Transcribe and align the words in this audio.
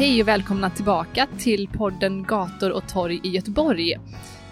Hej 0.00 0.22
och 0.22 0.28
välkomna 0.28 0.70
tillbaka 0.70 1.28
till 1.38 1.68
podden 1.68 2.22
Gator 2.22 2.70
och 2.70 2.88
torg 2.88 3.20
i 3.24 3.28
Göteborg. 3.28 3.96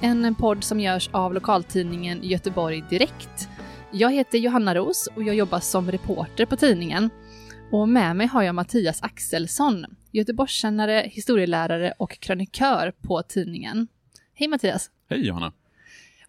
En 0.00 0.34
podd 0.34 0.64
som 0.64 0.80
görs 0.80 1.10
av 1.12 1.34
lokaltidningen 1.34 2.20
Göteborg 2.22 2.84
Direkt. 2.90 3.48
Jag 3.92 4.12
heter 4.12 4.38
Johanna 4.38 4.74
Ros 4.74 5.08
och 5.16 5.22
jag 5.22 5.34
jobbar 5.34 5.60
som 5.60 5.90
reporter 5.90 6.46
på 6.46 6.56
tidningen. 6.56 7.10
Och 7.72 7.88
med 7.88 8.16
mig 8.16 8.26
har 8.26 8.42
jag 8.42 8.54
Mattias 8.54 9.02
Axelsson, 9.02 9.86
Göteborgskännare, 10.12 11.08
historielärare 11.12 11.92
och 11.98 12.20
krönikör 12.20 12.92
på 13.00 13.22
tidningen. 13.22 13.88
Hej 14.34 14.48
Mattias! 14.48 14.90
Hej 15.10 15.26
Johanna! 15.26 15.52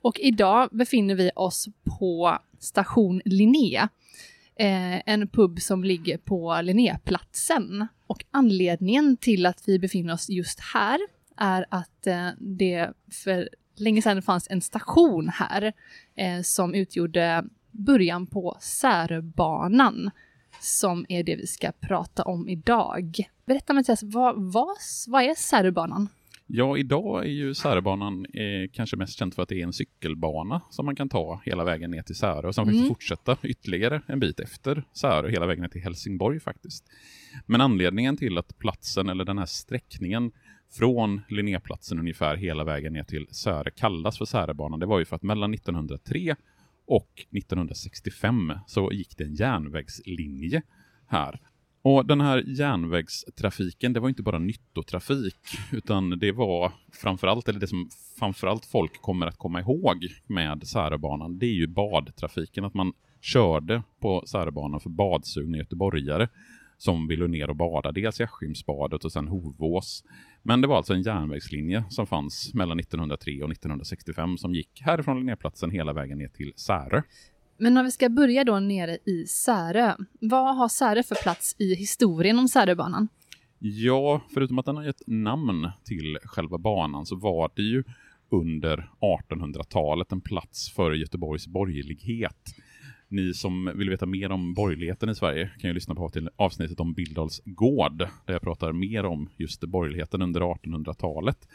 Och 0.02 0.20
idag 0.20 0.70
befinner 0.72 1.16
vi 1.16 1.32
oss 1.36 1.68
på 2.00 2.40
station 2.60 3.22
Linnea 3.26 3.90
eh, 4.60 5.10
en 5.10 5.28
pub 5.28 5.62
som 5.62 5.84
ligger 5.84 6.18
på 6.18 6.62
Linnéplatsen. 6.62 7.88
Och 8.10 8.26
anledningen 8.32 9.18
till 9.18 9.46
att 9.46 9.64
vi 9.66 9.80
befinner 9.80 10.14
oss 10.14 10.30
just 10.30 10.60
här 10.60 11.00
är 11.38 11.66
att 11.70 12.08
eh, 12.08 12.30
det 12.38 12.94
för 13.12 13.50
länge 13.76 14.02
sedan 14.02 14.22
fanns 14.22 14.48
en 14.50 14.62
station 14.62 15.30
här 15.30 15.74
eh, 16.16 16.42
som 16.42 16.74
utgjorde 16.74 17.46
början 17.72 18.28
på 18.28 18.58
Säröbanan 18.62 20.12
som 20.62 21.06
är 21.10 21.24
det 21.24 21.36
vi 21.36 21.48
ska 21.48 21.72
prata 21.72 22.24
om 22.24 22.50
idag. 22.50 23.30
Berätta 23.46 23.74
Mattias, 23.74 24.04
vad, 24.04 24.52
vad, 24.52 24.78
vad 25.08 25.24
är 25.24 25.36
Säröbanan? 25.36 26.08
Ja, 26.52 26.78
idag 26.78 27.26
är 27.26 27.30
ju 27.30 27.54
Säröbanan 27.54 28.26
eh, 28.26 28.70
kanske 28.74 28.98
mest 28.98 29.20
känt 29.20 29.36
för 29.36 29.44
att 29.44 29.50
det 29.50 29.62
är 29.62 29.64
en 29.64 29.74
cykelbana 29.74 30.62
som 30.70 30.86
man 30.86 30.96
kan 30.96 31.10
ta 31.10 31.42
hela 31.46 31.64
vägen 31.64 31.92
ner 31.92 32.02
till 32.02 32.16
Särö 32.16 32.48
och 32.48 32.56
sen 32.56 32.70
mm. 32.70 32.88
fortsätta 32.88 33.38
ytterligare 33.44 34.02
en 34.08 34.20
bit 34.20 34.40
efter 34.40 34.84
Särö, 34.94 35.30
hela 35.30 35.46
vägen 35.46 35.62
ner 35.62 35.70
till 35.70 35.82
Helsingborg 35.82 36.40
faktiskt. 36.40 36.86
Men 37.46 37.62
anledningen 37.62 38.18
till 38.18 38.38
att 38.38 38.58
platsen, 38.58 39.10
eller 39.10 39.26
den 39.26 39.38
här 39.38 39.46
sträckningen 39.46 40.32
från 40.72 41.22
Linnéplatsen 41.30 42.00
ungefär 42.00 42.36
hela 42.36 42.64
vägen 42.64 42.94
ner 42.94 43.04
till 43.04 43.28
Särö 43.32 43.72
kallas 43.72 44.18
för 44.18 44.26
Säröbanan, 44.26 44.80
det 44.80 44.86
var 44.86 45.00
ju 45.00 45.06
för 45.06 45.16
att 45.16 45.24
mellan 45.24 45.54
1903 45.54 46.36
och 46.88 47.26
1965 47.38 48.54
så 48.68 48.92
gick 48.92 49.18
det 49.18 49.24
en 49.24 49.36
järnvägslinje 49.36 50.62
här 51.08 51.40
och 51.82 52.06
den 52.06 52.22
här 52.22 52.44
järnvägstrafiken, 52.48 53.94
det 53.94 54.00
var 54.00 54.10
inte 54.10 54.24
bara 54.24 54.40
nyttotrafik, 54.40 55.36
utan 55.72 56.10
det 56.10 56.32
var 56.32 56.72
framförallt, 56.94 57.50
eller 57.50 57.60
det 57.60 57.68
som 57.68 57.90
framförallt 58.20 58.66
folk 58.66 59.02
kommer 59.02 59.28
att 59.28 59.38
komma 59.38 59.60
ihåg 59.60 60.08
med 60.28 60.68
Säröbanan, 60.68 61.40
det 61.40 61.46
är 61.46 61.54
ju 61.54 61.68
badtrafiken, 61.68 62.66
att 62.66 62.74
man 62.74 62.94
körde 63.22 63.84
på 64.00 64.24
Säröbanan 64.28 64.80
för 64.80 64.90
badsugna 64.90 65.58
göteborgare 65.58 66.28
som 66.78 67.08
ville 67.08 67.28
ner 67.28 67.50
och 67.50 67.56
bada, 67.56 67.92
dels 67.92 68.20
i 68.20 68.24
Askimsbadet 68.24 69.06
och 69.06 69.12
sen 69.12 69.28
Hovås. 69.28 70.04
Men 70.44 70.62
det 70.62 70.68
var 70.68 70.78
alltså 70.78 70.94
en 70.94 71.02
järnvägslinje 71.02 71.84
som 71.90 72.08
fanns 72.08 72.54
mellan 72.54 72.80
1903 72.80 73.44
och 73.44 73.52
1965 73.52 74.38
som 74.38 74.56
gick 74.56 74.82
härifrån 74.82 75.18
Linnéplatsen 75.18 75.72
hela 75.72 75.94
vägen 75.94 76.18
ner 76.18 76.28
till 76.28 76.54
Särö. 76.56 77.02
Men 77.60 77.78
om 77.78 77.86
vi 77.86 77.92
ska 77.92 78.10
börja 78.10 78.44
då 78.44 78.60
nere 78.60 78.98
i 79.06 79.26
Särö, 79.28 79.96
vad 80.22 80.58
har 80.58 80.68
Särö 80.68 81.04
för 81.04 81.16
plats 81.16 81.56
i 81.60 81.76
historien 81.76 82.40
om 82.40 82.48
Säröbanan? 82.48 83.08
Ja, 83.60 84.22
förutom 84.34 84.60
att 84.60 84.66
den 84.66 84.76
har 84.76 84.84
gett 84.84 85.08
namn 85.08 85.70
till 85.84 86.18
själva 86.24 86.58
banan 86.58 87.06
så 87.06 87.16
var 87.16 87.52
det 87.56 87.62
ju 87.62 87.84
under 88.30 88.90
1800-talet 89.30 90.12
en 90.12 90.22
plats 90.22 90.72
för 90.72 90.92
Göteborgs 90.92 91.48
borgerlighet. 91.48 92.56
Ni 93.08 93.34
som 93.34 93.72
vill 93.76 93.90
veta 93.90 94.06
mer 94.06 94.32
om 94.32 94.54
borgerligheten 94.54 95.10
i 95.10 95.16
Sverige 95.16 95.52
kan 95.60 95.70
ju 95.70 95.74
lyssna 95.74 95.96
på 95.96 96.10
till 96.10 96.30
avsnittet 96.36 96.80
om 96.80 96.94
Bildals 96.94 97.42
gård, 97.46 97.98
där 97.98 98.34
jag 98.34 98.42
pratar 98.42 98.72
mer 98.72 99.06
om 99.06 99.30
just 99.38 99.62
borgerligheten 99.62 100.22
under 100.22 100.42
1800-talet. 100.42 101.48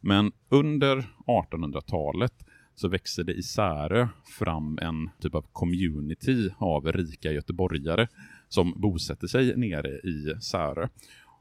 Men 0.00 0.32
under 0.48 1.04
1800-talet 1.26 2.34
så 2.74 2.88
växer 2.88 3.24
det 3.24 3.32
i 3.32 3.42
Särö 3.42 4.08
fram 4.38 4.78
en 4.82 5.10
typ 5.20 5.34
av 5.34 5.44
community 5.52 6.50
av 6.58 6.92
rika 6.92 7.32
göteborgare 7.32 8.08
som 8.48 8.74
bosätter 8.76 9.26
sig 9.26 9.56
nere 9.56 9.88
i 9.88 10.34
Särö. 10.40 10.88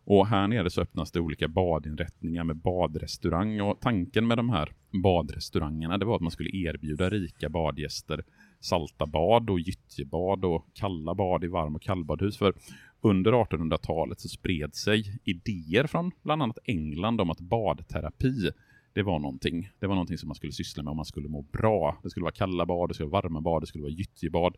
Och 0.04 0.28
här 0.28 0.48
nere 0.48 0.70
så 0.70 0.82
öppnas 0.82 1.12
det 1.12 1.20
olika 1.20 1.48
badinrättningar 1.48 2.44
med 2.44 2.56
badrestaurang 2.56 3.62
och 3.62 3.80
tanken 3.80 4.28
med 4.28 4.38
de 4.38 4.50
här 4.50 4.72
badrestaurangerna 5.04 5.98
det 5.98 6.06
var 6.06 6.16
att 6.16 6.22
man 6.22 6.32
skulle 6.32 6.50
erbjuda 6.50 7.10
rika 7.10 7.50
badgäster 7.50 8.24
salta 8.60 9.06
bad 9.06 9.50
och 9.50 9.60
gyttjebad 9.60 10.46
och 10.46 10.66
kalla 10.74 11.16
bad 11.16 11.44
i 11.44 11.48
varm 11.48 11.76
och 11.76 11.82
kallbadhus. 11.82 12.38
För 12.38 12.54
under 13.02 13.32
1800-talet 13.32 14.20
så 14.20 14.30
spred 14.30 14.76
sig 14.76 15.20
idéer 15.24 15.88
från 15.88 16.12
bland 16.24 16.44
annat 16.44 16.58
England 16.64 17.22
om 17.22 17.30
att 17.30 17.40
badterapi 17.40 18.52
det 18.94 19.04
var 19.04 19.20
någonting. 19.20 19.70
Det 19.80 19.88
var 19.88 19.96
någonting 19.96 20.18
som 20.18 20.28
man 20.28 20.36
skulle 20.36 20.52
syssla 20.52 20.84
med 20.84 20.92
om 20.92 20.98
man 20.98 21.06
skulle 21.06 21.30
må 21.30 21.42
bra. 21.42 22.00
Det 22.04 22.10
skulle 22.10 22.24
vara 22.24 22.34
kalla 22.34 22.66
bad, 22.66 22.90
det 22.90 22.94
skulle 22.94 23.10
vara 23.10 23.22
varma 23.22 23.42
bad, 23.42 23.62
det 23.62 23.68
skulle 23.68 23.82
vara 23.82 23.92
gyttjebad. 23.92 24.56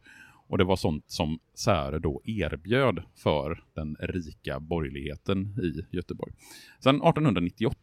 Och 0.48 0.58
det 0.58 0.64
var 0.64 0.76
sånt 0.76 1.12
som 1.12 1.40
Säre 1.54 2.00
då 2.00 2.22
erbjöd 2.24 3.04
för 3.16 3.64
den 3.74 3.96
rika 4.00 4.60
borgerligheten 4.60 5.60
i 5.64 5.96
Göteborg. 5.96 6.34
Sen 6.80 6.96
1898 6.96 7.78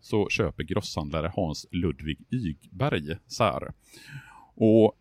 så 0.00 0.28
köper 0.28 0.64
grosshandlare 0.64 1.32
Hans 1.36 1.66
Ludvig 1.70 2.18
Ygberg 2.30 3.16
Säre. 3.26 3.72
Och 4.54 4.92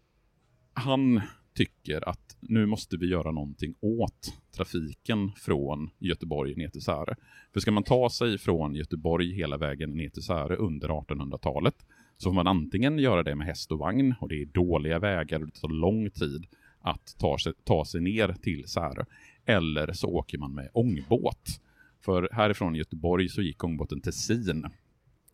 han 0.73 1.21
tycker 1.53 2.09
att 2.09 2.24
nu 2.49 2.65
måste 2.65 2.97
vi 2.97 3.07
göra 3.07 3.31
någonting 3.31 3.75
åt 3.81 4.33
trafiken 4.55 5.31
från 5.31 5.89
Göteborg 5.99 6.55
ner 6.55 6.69
till 6.69 6.81
Särö. 6.81 7.15
För 7.53 7.59
ska 7.59 7.71
man 7.71 7.83
ta 7.83 8.09
sig 8.09 8.37
från 8.37 8.75
Göteborg 8.75 9.33
hela 9.33 9.57
vägen 9.57 9.89
ner 9.89 10.09
till 10.09 10.23
Särö 10.23 10.55
under 10.55 10.89
1800-talet 10.89 11.75
så 12.17 12.29
får 12.29 12.33
man 12.35 12.47
antingen 12.47 12.99
göra 12.99 13.23
det 13.23 13.35
med 13.35 13.47
häst 13.47 13.71
och 13.71 13.79
vagn 13.79 14.15
och 14.19 14.29
det 14.29 14.41
är 14.41 14.45
dåliga 14.45 14.99
vägar 14.99 15.39
och 15.39 15.45
det 15.45 15.59
tar 15.59 15.69
lång 15.69 16.09
tid 16.09 16.45
att 16.79 17.15
ta 17.19 17.37
sig, 17.37 17.53
ta 17.63 17.85
sig 17.85 18.01
ner 18.01 18.35
till 18.41 18.67
Särö. 18.67 19.05
Eller 19.45 19.93
så 19.93 20.07
åker 20.07 20.37
man 20.37 20.53
med 20.53 20.69
ångbåt. 20.73 21.61
För 22.01 22.29
härifrån 22.31 22.75
Göteborg 22.75 23.29
så 23.29 23.41
gick 23.41 23.63
ångbåten 23.63 24.01
Tessin 24.01 24.65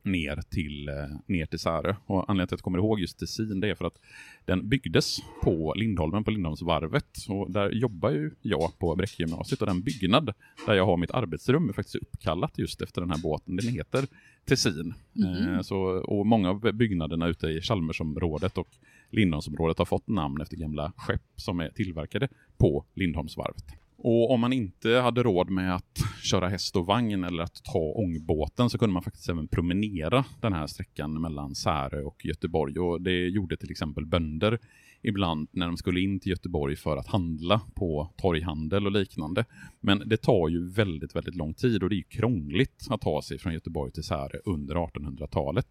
ner 0.04 0.42
till, 0.50 0.90
eh, 0.90 0.94
ner 1.26 1.46
till 1.46 1.60
Särö. 1.60 1.96
Och 2.06 2.30
anledningen 2.30 2.48
till 2.48 2.56
att 2.56 2.60
jag 2.60 2.64
kommer 2.64 2.78
ihåg 2.78 3.00
just 3.00 3.20
Tessin 3.20 3.60
det 3.60 3.70
är 3.70 3.76
för 3.76 3.86
att 3.86 4.00
den 4.46 4.70
byggdes 4.70 5.20
på 5.44 5.74
Lindholmen, 5.78 6.24
på 6.24 6.32
Lindholmsvarvet. 6.32 7.18
Och 7.30 7.52
där 7.52 7.70
jobbar 7.70 8.10
ju 8.10 8.32
jag 8.42 8.80
på 8.80 8.96
Bräckegymnasiet 8.96 9.62
och 9.62 9.68
den 9.68 9.82
byggnad 9.82 10.34
där 10.66 10.74
jag 10.74 10.86
har 10.86 10.98
mitt 10.98 11.12
arbetsrum 11.12 11.70
är 11.70 11.74
faktiskt 11.74 11.96
uppkallat 11.96 12.58
just 12.58 12.82
efter 12.82 13.02
den 13.02 13.10
här 13.10 13.22
båten. 13.22 13.56
Den 13.56 13.68
heter 13.68 14.08
Tessin. 14.46 14.94
Mm. 15.16 15.64
Så, 15.64 15.78
och 15.86 16.26
många 16.26 16.50
av 16.50 16.74
byggnaderna 16.74 17.28
ute 17.28 17.48
i 17.48 17.62
Chalmersområdet 17.62 18.58
och 18.58 18.68
Lindholmsområdet 19.10 19.78
har 19.78 19.86
fått 19.86 20.08
namn 20.08 20.42
efter 20.42 20.58
gamla 20.58 20.94
skepp 20.98 21.22
som 21.36 21.60
är 21.60 21.70
tillverkade 21.70 22.28
på 22.58 22.86
Lindholmsvarvet. 22.94 23.81
Och 24.04 24.32
om 24.32 24.40
man 24.40 24.54
inte 24.54 24.90
hade 24.90 25.24
råd 25.24 25.50
med 25.50 25.76
att 25.76 26.00
köra 26.24 26.48
häst 26.48 26.76
och 26.76 26.86
vagn 26.86 27.24
eller 27.24 27.44
att 27.44 27.64
ta 27.64 27.80
ångbåten 27.80 28.70
så 28.70 28.78
kunde 28.78 28.94
man 28.94 29.04
faktiskt 29.04 29.30
även 29.30 29.48
promenera 29.48 30.26
den 30.42 30.54
här 30.54 30.68
sträckan 30.68 31.22
mellan 31.22 31.56
Särö 31.56 32.02
och 32.02 32.26
Göteborg. 32.26 32.80
Och 32.80 33.02
det 33.02 33.28
gjorde 33.28 33.58
till 33.58 33.72
exempel 33.72 34.06
bönder 34.06 34.60
ibland 35.02 35.50
när 35.52 35.66
de 35.68 35.78
skulle 35.78 36.00
in 36.00 36.20
till 36.20 36.30
Göteborg 36.30 36.76
för 36.76 36.98
att 36.98 37.08
handla 37.08 37.62
på 37.76 38.14
torghandel 38.18 38.86
och 38.86 38.92
liknande. 38.92 39.46
Men 39.80 40.04
det 40.06 40.18
tar 40.18 40.50
ju 40.50 40.70
väldigt, 40.70 41.16
väldigt 41.16 41.36
lång 41.36 41.54
tid 41.54 41.84
och 41.84 41.90
det 41.90 41.96
är 41.96 41.98
ju 41.98 42.04
krångligt 42.04 42.88
att 42.90 43.02
ta 43.02 43.22
sig 43.22 43.38
från 43.38 43.54
Göteborg 43.54 43.92
till 43.92 44.04
Särö 44.04 44.40
under 44.46 44.76
1800-talet. 44.76 45.68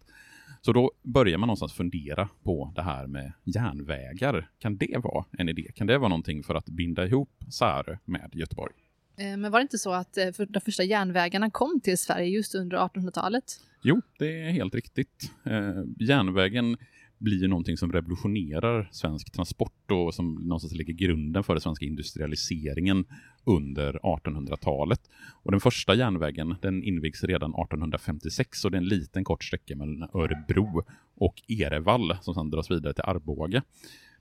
Så 0.65 0.73
då 0.73 0.91
börjar 1.03 1.37
man 1.37 1.47
någonstans 1.47 1.73
fundera 1.73 2.29
på 2.43 2.71
det 2.75 2.81
här 2.81 3.07
med 3.07 3.33
järnvägar. 3.45 4.49
Kan 4.59 4.77
det 4.77 4.97
vara 5.03 5.25
en 5.37 5.49
idé? 5.49 5.71
Kan 5.75 5.87
det 5.87 5.97
vara 5.97 6.09
någonting 6.09 6.43
för 6.43 6.55
att 6.55 6.65
binda 6.65 7.05
ihop 7.05 7.29
Särö 7.53 7.97
med 8.05 8.29
Göteborg? 8.33 8.73
Eh, 9.17 9.37
Men 9.37 9.51
var 9.51 9.59
det 9.59 9.61
inte 9.61 9.77
så 9.77 9.93
att 9.93 10.17
eh, 10.17 10.27
de 10.49 10.59
första 10.61 10.83
järnvägarna 10.83 11.49
kom 11.51 11.79
till 11.83 11.97
Sverige 11.97 12.27
just 12.27 12.55
under 12.55 12.77
1800-talet? 12.77 13.43
Jo, 13.83 14.01
det 14.19 14.41
är 14.43 14.51
helt 14.51 14.75
riktigt. 14.75 15.31
Eh, 15.45 15.83
järnvägen 15.99 16.77
blir 17.21 17.41
ju 17.41 17.47
någonting 17.47 17.77
som 17.77 17.91
revolutionerar 17.91 18.89
svensk 18.91 19.31
transport 19.31 19.91
och 19.91 20.13
som 20.13 20.33
någonstans 20.33 20.73
lägger 20.73 20.93
grunden 20.93 21.43
för 21.43 21.53
den 21.53 21.61
svenska 21.61 21.85
industrialiseringen 21.85 23.05
under 23.43 23.93
1800-talet. 23.93 25.01
Och 25.43 25.51
den 25.51 25.59
första 25.59 25.95
järnvägen 25.95 26.55
den 26.61 26.83
invigs 26.83 27.23
redan 27.23 27.49
1856 27.49 28.65
och 28.65 28.71
det 28.71 28.77
är 28.77 28.81
en 28.81 28.87
liten 28.87 29.23
kort 29.23 29.43
sträcka 29.43 29.75
mellan 29.75 30.09
Örebro 30.13 30.83
och 31.15 31.41
Erevall 31.47 32.17
som 32.21 32.33
sedan 32.33 32.49
dras 32.49 32.71
vidare 32.71 32.93
till 32.93 33.03
Arboga. 33.03 33.63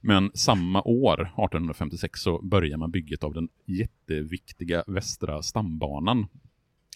Men 0.00 0.30
samma 0.34 0.82
år, 0.82 1.20
1856, 1.20 2.20
så 2.20 2.42
börjar 2.42 2.76
man 2.76 2.90
bygget 2.90 3.24
av 3.24 3.34
den 3.34 3.48
jätteviktiga 3.66 4.84
Västra 4.86 5.42
stambanan 5.42 6.26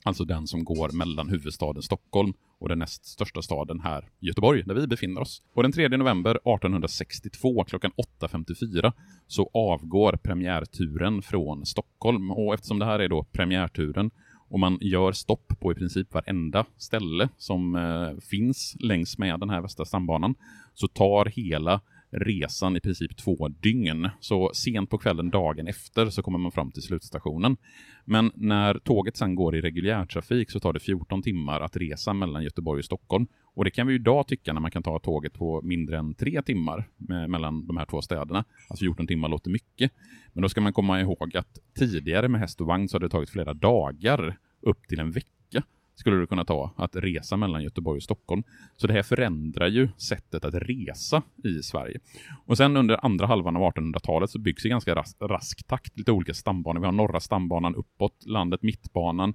Alltså 0.07 0.25
den 0.25 0.47
som 0.47 0.65
går 0.65 0.91
mellan 0.93 1.29
huvudstaden 1.29 1.83
Stockholm 1.83 2.33
och 2.59 2.69
den 2.69 2.79
näst 2.79 3.05
största 3.05 3.43
staden 3.43 3.81
här, 3.81 4.09
Göteborg, 4.21 4.63
där 4.63 4.75
vi 4.75 4.87
befinner 4.87 5.21
oss. 5.21 5.43
Och 5.55 5.63
den 5.63 5.73
3 5.73 5.89
november 5.89 6.31
1862 6.31 7.65
klockan 7.65 7.93
8.54 8.21 8.93
så 9.27 9.51
avgår 9.55 10.17
premiärturen 10.23 11.23
från 11.23 11.67
Stockholm. 11.67 12.31
Och 12.31 12.55
eftersom 12.55 12.79
det 12.79 12.85
här 12.85 12.99
är 12.99 13.09
då 13.09 13.25
premiärturen 13.33 14.11
och 14.49 14.61
man 14.61 14.79
gör 14.81 15.13
stopp 15.13 15.61
på 15.61 15.73
i 15.73 15.75
princip 15.75 16.15
varenda 16.15 16.65
ställe 16.77 17.29
som 17.37 17.77
eh, 17.77 18.21
finns 18.31 18.77
längs 18.81 19.19
med 19.19 19.41
den 19.41 19.51
här 19.51 19.61
västra 19.61 19.85
stambanan 19.85 20.35
så 20.75 20.89
tar 20.89 21.25
hela 21.25 21.81
resan 22.15 22.77
i 22.77 22.81
princip 22.81 23.17
två 23.17 23.49
dygn. 23.49 24.09
Så 24.21 24.51
sent 24.55 24.91
på 24.91 24.99
kvällen 24.99 25.31
dagen 25.31 25.69
efter 25.69 26.11
så 26.11 26.23
kommer 26.23 26.39
man 26.39 26.53
fram 26.53 26.71
till 26.71 26.83
slutstationen. 26.83 27.57
Men 28.05 28.31
när 28.35 28.79
tåget 28.79 29.17
sen 29.17 29.35
går 29.35 29.57
i 29.57 29.61
reguljärtrafik 29.61 30.51
så 30.51 30.61
tar 30.61 30.73
det 30.73 30.81
14 30.81 31.23
timmar 31.23 31.61
att 31.61 31.77
resa 31.77 32.13
mellan 32.13 32.45
Göteborg 32.45 32.79
och 32.79 32.85
Stockholm. 32.85 33.27
Och 33.55 33.65
det 33.65 33.71
kan 33.71 33.87
vi 33.87 33.93
ju 33.93 33.99
idag 33.99 34.27
tycka 34.27 34.53
när 34.53 34.61
man 34.61 34.71
kan 34.71 34.83
ta 34.83 34.99
tåget 34.99 35.33
på 35.33 35.63
mindre 35.63 35.99
än 35.99 36.15
tre 36.15 36.43
timmar 36.43 36.89
mellan 37.29 37.67
de 37.67 37.77
här 37.77 37.87
två 37.87 38.03
städerna. 38.03 38.45
Alltså 38.69 38.83
14 38.83 39.07
timmar 39.07 39.29
låter 39.29 39.51
mycket. 39.51 39.93
Men 40.33 40.43
då 40.43 40.49
ska 40.49 40.61
man 40.61 40.73
komma 40.73 41.01
ihåg 41.01 41.37
att 41.37 41.59
tidigare 41.79 42.29
med 42.29 42.41
häst 42.41 42.61
och 42.61 42.67
vagn 42.67 42.89
så 42.89 42.95
har 42.95 43.01
det 43.01 43.09
tagit 43.09 43.31
flera 43.31 43.55
dagar 43.55 44.37
upp 44.61 44.89
till 44.89 45.01
en 45.01 45.11
vecka 45.11 45.63
skulle 45.95 46.17
det 46.17 46.27
kunna 46.27 46.45
ta 46.45 46.75
att 46.77 46.97
resa 46.97 47.37
mellan 47.37 47.63
Göteborg 47.63 47.97
och 47.97 48.03
Stockholm. 48.03 48.43
Så 48.77 48.87
det 48.87 48.93
här 48.93 49.03
förändrar 49.03 49.69
ju 49.69 49.89
sättet 49.97 50.45
att 50.45 50.55
resa 50.55 51.23
i 51.45 51.63
Sverige. 51.63 52.01
Och 52.47 52.57
sen 52.57 52.77
under 52.77 53.05
andra 53.05 53.27
halvan 53.27 53.57
av 53.57 53.63
1800-talet 53.63 54.31
så 54.31 54.39
byggs 54.39 54.67
i 54.67 54.69
ganska 54.69 54.95
ras 54.95 55.17
rask 55.21 55.67
takt 55.67 55.99
lite 55.99 56.13
olika 56.13 56.35
stambanor. 56.35 56.81
Vi 56.81 56.87
har 56.87 56.93
norra 56.93 57.21
stambanan 57.21 57.75
uppåt 57.75 58.27
landet, 58.27 58.63
mittbanan. 58.63 59.35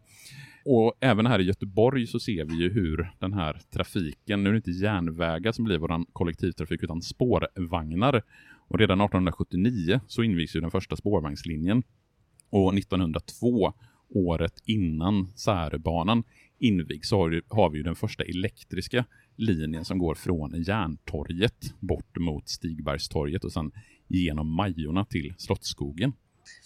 Och 0.65 0.93
även 0.99 1.25
här 1.25 1.39
i 1.39 1.43
Göteborg 1.43 2.07
så 2.07 2.19
ser 2.19 2.45
vi 2.45 2.55
ju 2.55 2.73
hur 2.73 3.11
den 3.19 3.33
här 3.33 3.61
trafiken, 3.73 4.43
nu 4.43 4.49
är 4.49 4.53
det 4.53 4.57
inte 4.57 4.71
järnvägar 4.71 5.51
som 5.51 5.65
blir 5.65 5.77
vår 5.77 6.13
kollektivtrafik 6.13 6.83
utan 6.83 7.01
spårvagnar. 7.01 8.21
Och 8.67 8.79
redan 8.79 9.01
1879 9.01 9.99
så 10.07 10.23
invigs 10.23 10.55
ju 10.55 10.61
den 10.61 10.71
första 10.71 10.95
spårvagnslinjen. 10.95 11.83
Och 12.49 12.77
1902, 12.77 13.73
året 14.09 14.61
innan 14.65 15.27
Säröbanan 15.35 16.23
invigs, 16.59 17.09
så 17.09 17.17
har, 17.17 17.41
har 17.47 17.69
vi 17.69 17.77
ju 17.77 17.83
den 17.83 17.95
första 17.95 18.23
elektriska 18.23 19.05
linjen 19.35 19.85
som 19.85 19.97
går 19.97 20.15
från 20.15 20.63
Järntorget 20.63 21.73
bort 21.79 22.17
mot 22.17 22.49
Stigbergstorget 22.49 23.43
och 23.43 23.51
sen 23.51 23.71
genom 24.07 24.55
Majorna 24.55 25.05
till 25.05 25.33
Slottsskogen. 25.37 26.13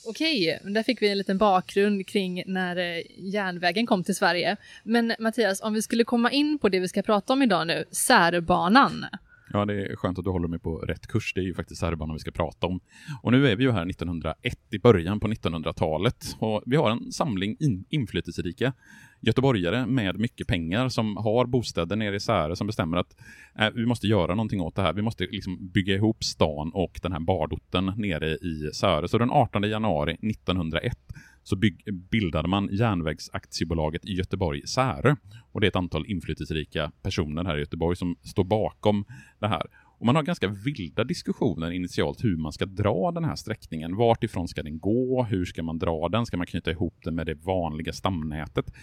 Okej, 0.06 0.60
där 0.64 0.84
fick 0.84 1.02
vi 1.02 1.10
en 1.10 1.18
liten 1.18 1.38
bakgrund 1.38 2.08
kring 2.08 2.44
när 2.48 2.78
eh, 2.78 3.04
järnvägen 3.18 3.86
kom 3.86 4.04
till 4.04 4.16
Sverige. 4.16 4.58
Men 4.84 5.14
Mattias, 5.20 5.62
om 5.62 5.74
vi 5.74 5.82
skulle 5.82 6.04
komma 6.04 6.32
in 6.32 6.60
på 6.60 6.70
det 6.70 6.80
vi 6.80 6.88
ska 6.88 7.02
prata 7.02 7.34
om 7.34 7.42
idag 7.42 7.68
nu, 7.68 7.86
Särbanan. 7.92 9.06
Ja, 9.56 9.66
det 9.66 9.86
är 9.86 9.96
skönt 9.96 10.20
att 10.20 10.26
du 10.26 10.32
håller 10.32 10.48
mig 10.48 10.60
på 10.60 10.78
rätt 10.78 11.08
kurs. 11.08 11.34
Det 11.34 11.42
är 11.42 11.46
ju 11.46 11.54
faktiskt 11.54 11.80
Säröbanan 11.80 12.16
vi 12.16 12.20
ska 12.20 12.32
prata 12.32 12.68
om. 12.68 12.80
Och 13.22 13.32
nu 13.32 13.48
är 13.48 13.56
vi 13.56 13.64
ju 13.64 13.72
här 13.72 13.90
1901, 13.90 14.58
i 14.72 14.80
början 14.80 15.20
på 15.20 15.28
1900-talet. 15.28 16.36
Och 16.40 16.64
vi 16.66 16.76
har 16.76 16.92
en 16.92 17.12
samling 17.12 17.58
in 17.60 17.86
inflytelserika 17.90 18.74
göteborgare 19.22 19.86
med 19.86 20.20
mycket 20.20 20.48
pengar 20.48 20.90
som 20.90 21.18
har 21.18 21.46
bostäder 21.46 21.96
nere 21.96 22.16
i 22.16 22.20
Säre 22.20 22.56
som 22.56 22.68
bestämmer 22.68 22.98
att 22.98 23.16
äh, 23.60 23.70
vi 23.76 23.86
måste 23.86 24.08
göra 24.08 24.36
någonting 24.36 24.62
åt 24.62 24.76
det 24.76 24.82
här. 24.82 24.94
Vi 24.94 25.02
måste 25.02 25.24
liksom 25.24 25.70
bygga 25.74 25.96
ihop 25.96 26.24
stan 26.24 26.72
och 26.74 27.00
den 27.02 27.12
här 27.12 27.20
badorten 27.20 27.94
nere 27.98 28.30
i 28.30 28.70
Säre. 28.74 29.08
Så 29.08 29.18
den 29.18 29.32
18 29.32 29.64
januari 29.64 30.14
1901 30.14 30.98
så 31.44 31.56
bygg, 31.56 31.84
bildade 32.12 32.48
man 32.48 32.70
Järnvägsaktiebolaget 32.72 34.06
i 34.06 34.14
Göteborg-Särö. 34.14 35.16
Och 35.52 35.62
det 35.62 35.68
är 35.68 35.70
ett 35.70 35.76
antal 35.76 36.06
inflytelserika 36.06 36.92
personer 37.02 37.44
här 37.46 37.58
i 37.58 37.60
Göteborg 37.60 37.96
som 37.96 38.16
står 38.22 38.44
bakom 38.44 39.06
det 39.40 39.48
här. 39.48 39.68
Och 40.04 40.06
man 40.06 40.16
har 40.16 40.24
ganska 40.24 40.48
vilda 40.48 41.04
diskussioner 41.04 41.72
initialt 41.72 42.24
hur 42.24 42.38
man 42.38 42.52
ska 42.52 42.66
dra 42.66 43.12
den 43.12 43.24
här 43.24 43.36
sträckningen. 43.36 43.96
Vart 43.96 44.24
ifrån 44.24 44.48
ska 44.48 44.64
den 44.64 44.80
gå? 44.80 45.24
Hur 45.24 45.46
ska 45.46 45.64
man 45.64 45.80
dra 45.80 46.10
den? 46.10 46.26
Ska 46.26 46.38
man 46.38 46.48
knyta 46.48 46.72
ihop 46.72 46.96
den 47.04 47.16
med 47.16 47.26
det 47.26 47.34
vanliga 47.34 47.94
stamnätet? 47.94 48.74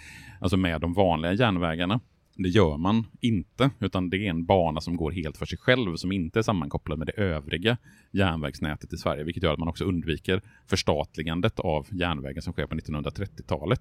Alltså 0.41 0.57
med 0.57 0.81
de 0.81 0.93
vanliga 0.93 1.33
järnvägarna. 1.33 2.01
Det 2.43 2.49
gör 2.49 2.77
man 2.77 3.07
inte, 3.21 3.71
utan 3.79 4.11
det 4.11 4.17
är 4.17 4.31
en 4.31 4.45
bana 4.45 4.81
som 4.81 4.97
går 4.97 5.11
helt 5.11 5.37
för 5.37 5.47
sig 5.47 5.59
själv, 5.59 5.97
som 5.97 6.13
inte 6.13 6.39
är 6.39 6.43
sammankopplad 6.43 6.99
med 6.99 7.07
det 7.07 7.13
övriga 7.13 7.77
järnvägsnätet 8.11 8.93
i 8.93 8.97
Sverige, 8.97 9.25
vilket 9.25 9.43
gör 9.43 9.53
att 9.53 9.59
man 9.59 9.69
också 9.69 9.85
undviker 9.85 10.43
förstatligandet 10.67 11.61
av 11.61 11.87
järnvägen 11.91 12.43
som 12.43 12.53
sker 12.53 12.67
på 12.67 12.75
1930-talet. 12.75 13.81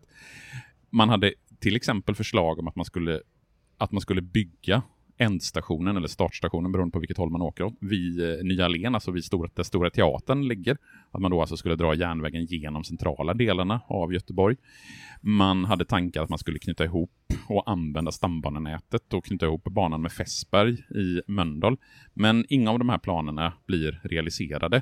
Man 0.89 1.09
hade 1.09 1.33
till 1.59 1.75
exempel 1.75 2.15
förslag 2.15 2.59
om 2.59 2.67
att 2.67 2.75
man 2.75 2.85
skulle, 2.85 3.21
att 3.77 3.91
man 3.91 4.01
skulle 4.01 4.21
bygga 4.21 4.81
ändstationen 5.19 5.98
eller 5.98 6.07
startstationen 6.07 6.71
beroende 6.71 6.92
på 6.92 7.00
vilket 7.00 7.18
håll 7.18 7.30
man 7.30 7.42
åker 7.42 7.63
åt, 7.63 7.74
vid 7.80 8.30
eh, 8.30 8.44
Nya 8.44 8.66
Allén, 8.66 8.95
alltså 8.95 9.12
vid 9.12 9.24
stora, 9.24 9.50
där 9.54 9.63
Stora 9.63 9.89
Teatern 9.89 10.48
ligger. 10.48 10.77
Att 11.12 11.21
man 11.21 11.31
då 11.31 11.42
alltså 11.42 11.57
skulle 11.57 11.75
dra 11.75 11.94
järnvägen 11.94 12.45
genom 12.45 12.83
centrala 12.83 13.33
delarna 13.33 13.81
av 13.88 14.13
Göteborg. 14.13 14.56
Man 15.21 15.66
hade 15.66 15.86
tankar 15.86 16.24
att 16.24 16.30
man 16.30 16.39
skulle 16.39 16.60
knyta 16.60 16.83
ihop 16.86 17.12
och 17.48 17.71
använda 17.71 18.12
stambanenätet 18.12 19.13
och 19.13 19.25
knyta 19.25 19.45
ihop 19.45 19.63
banan 19.63 20.01
med 20.01 20.12
Fässberg 20.12 20.74
i 20.74 21.21
Mölndal. 21.27 21.77
Men 22.13 22.45
inga 22.50 22.71
av 22.71 22.80
de 22.80 22.89
här 22.89 22.98
planerna 22.98 23.54
blir 23.68 23.99
realiserade. 24.04 24.81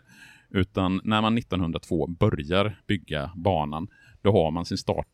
Utan 0.49 1.01
när 1.03 1.21
man 1.21 1.37
1902 1.37 2.07
börjar 2.07 2.81
bygga 2.87 3.31
banan, 3.35 3.87
då 4.21 4.31
har 4.31 4.51
man 4.51 4.65
sin 4.65 4.77
start 4.77 5.07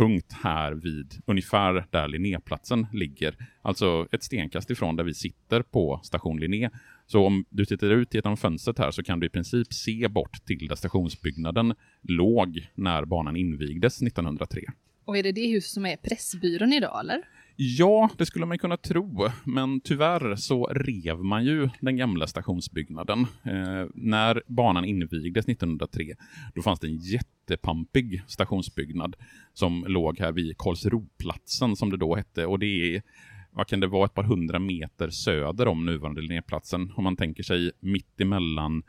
punkt 0.00 0.32
här 0.42 0.72
vid 0.72 1.14
ungefär 1.26 1.86
där 1.90 2.08
Linnéplatsen 2.08 2.86
ligger. 2.92 3.34
Alltså 3.62 4.06
ett 4.12 4.22
stenkast 4.22 4.70
ifrån 4.70 4.96
där 4.96 5.04
vi 5.04 5.14
sitter 5.14 5.62
på 5.62 6.00
station 6.02 6.40
Linné. 6.40 6.70
Så 7.06 7.26
om 7.26 7.44
du 7.48 7.64
tittar 7.64 7.90
ut 7.90 8.14
genom 8.14 8.36
fönstret 8.36 8.78
här 8.78 8.90
så 8.90 9.02
kan 9.02 9.20
du 9.20 9.26
i 9.26 9.30
princip 9.30 9.72
se 9.72 10.08
bort 10.08 10.46
till 10.46 10.68
där 10.68 10.76
stationsbyggnaden 10.76 11.74
låg 12.02 12.68
när 12.74 13.04
banan 13.04 13.36
invigdes 13.36 14.02
1903. 14.02 14.62
Och 15.04 15.18
är 15.18 15.22
det 15.22 15.32
det 15.32 15.46
huset 15.46 15.70
som 15.70 15.86
är 15.86 15.96
Pressbyrån 15.96 16.72
idag, 16.72 17.00
eller? 17.00 17.22
Ja, 17.62 18.10
det 18.18 18.26
skulle 18.26 18.46
man 18.46 18.58
kunna 18.58 18.76
tro, 18.76 19.28
men 19.44 19.80
tyvärr 19.80 20.36
så 20.36 20.66
rev 20.66 21.18
man 21.18 21.44
ju 21.44 21.68
den 21.80 21.96
gamla 21.96 22.26
stationsbyggnaden. 22.26 23.20
Eh, 23.44 23.86
när 23.94 24.42
banan 24.46 24.84
invigdes 24.84 25.48
1903, 25.48 26.14
då 26.54 26.62
fanns 26.62 26.80
det 26.80 26.86
en 26.86 26.96
jättepampig 26.96 28.22
stationsbyggnad 28.26 29.16
som 29.52 29.84
låg 29.88 30.18
här 30.18 30.32
vid 30.32 30.58
Karlsroplatsen 30.58 31.76
som 31.76 31.90
det 31.90 31.96
då 31.96 32.14
hette 32.14 32.46
och 32.46 32.58
det 32.58 32.96
är 32.96 33.02
vad 33.50 33.66
kan 33.66 33.80
det 33.80 33.86
vara, 33.86 34.04
ett 34.04 34.14
par 34.14 34.24
hundra 34.24 34.58
meter 34.58 35.10
söder 35.10 35.68
om 35.68 35.86
nuvarande 35.86 36.20
Linnéplatsen. 36.20 36.92
Om 36.96 37.04
man 37.04 37.16
tänker 37.16 37.42
sig 37.42 37.72
mitt 37.80 38.20
emellan 38.20 38.82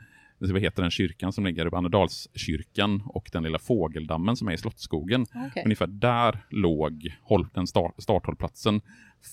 vad 0.50 0.62
heter 0.62 0.82
den 0.82 0.90
kyrkan 0.90 1.32
som 1.32 1.44
ligger 1.46 1.74
Annedalskyrkan 1.76 3.02
och 3.06 3.28
den 3.32 3.42
lilla 3.42 3.58
fågeldammen 3.58 4.36
som 4.36 4.48
är 4.48 4.52
i 4.52 4.58
Slottsskogen. 4.58 5.22
Okej. 5.22 5.62
Ungefär 5.64 5.86
där 5.86 6.38
låg 6.50 7.14
håll, 7.22 7.48
den 7.54 7.66
start, 7.66 7.94
starthållplatsen 7.98 8.80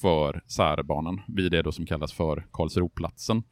för 0.01 0.41
Särbanan, 0.47 1.21
vid 1.27 1.51
det 1.51 1.61
då 1.61 1.71
som 1.71 1.85
kallas 1.85 2.13
för 2.13 2.45
Karlsroplatsen. 2.51 3.43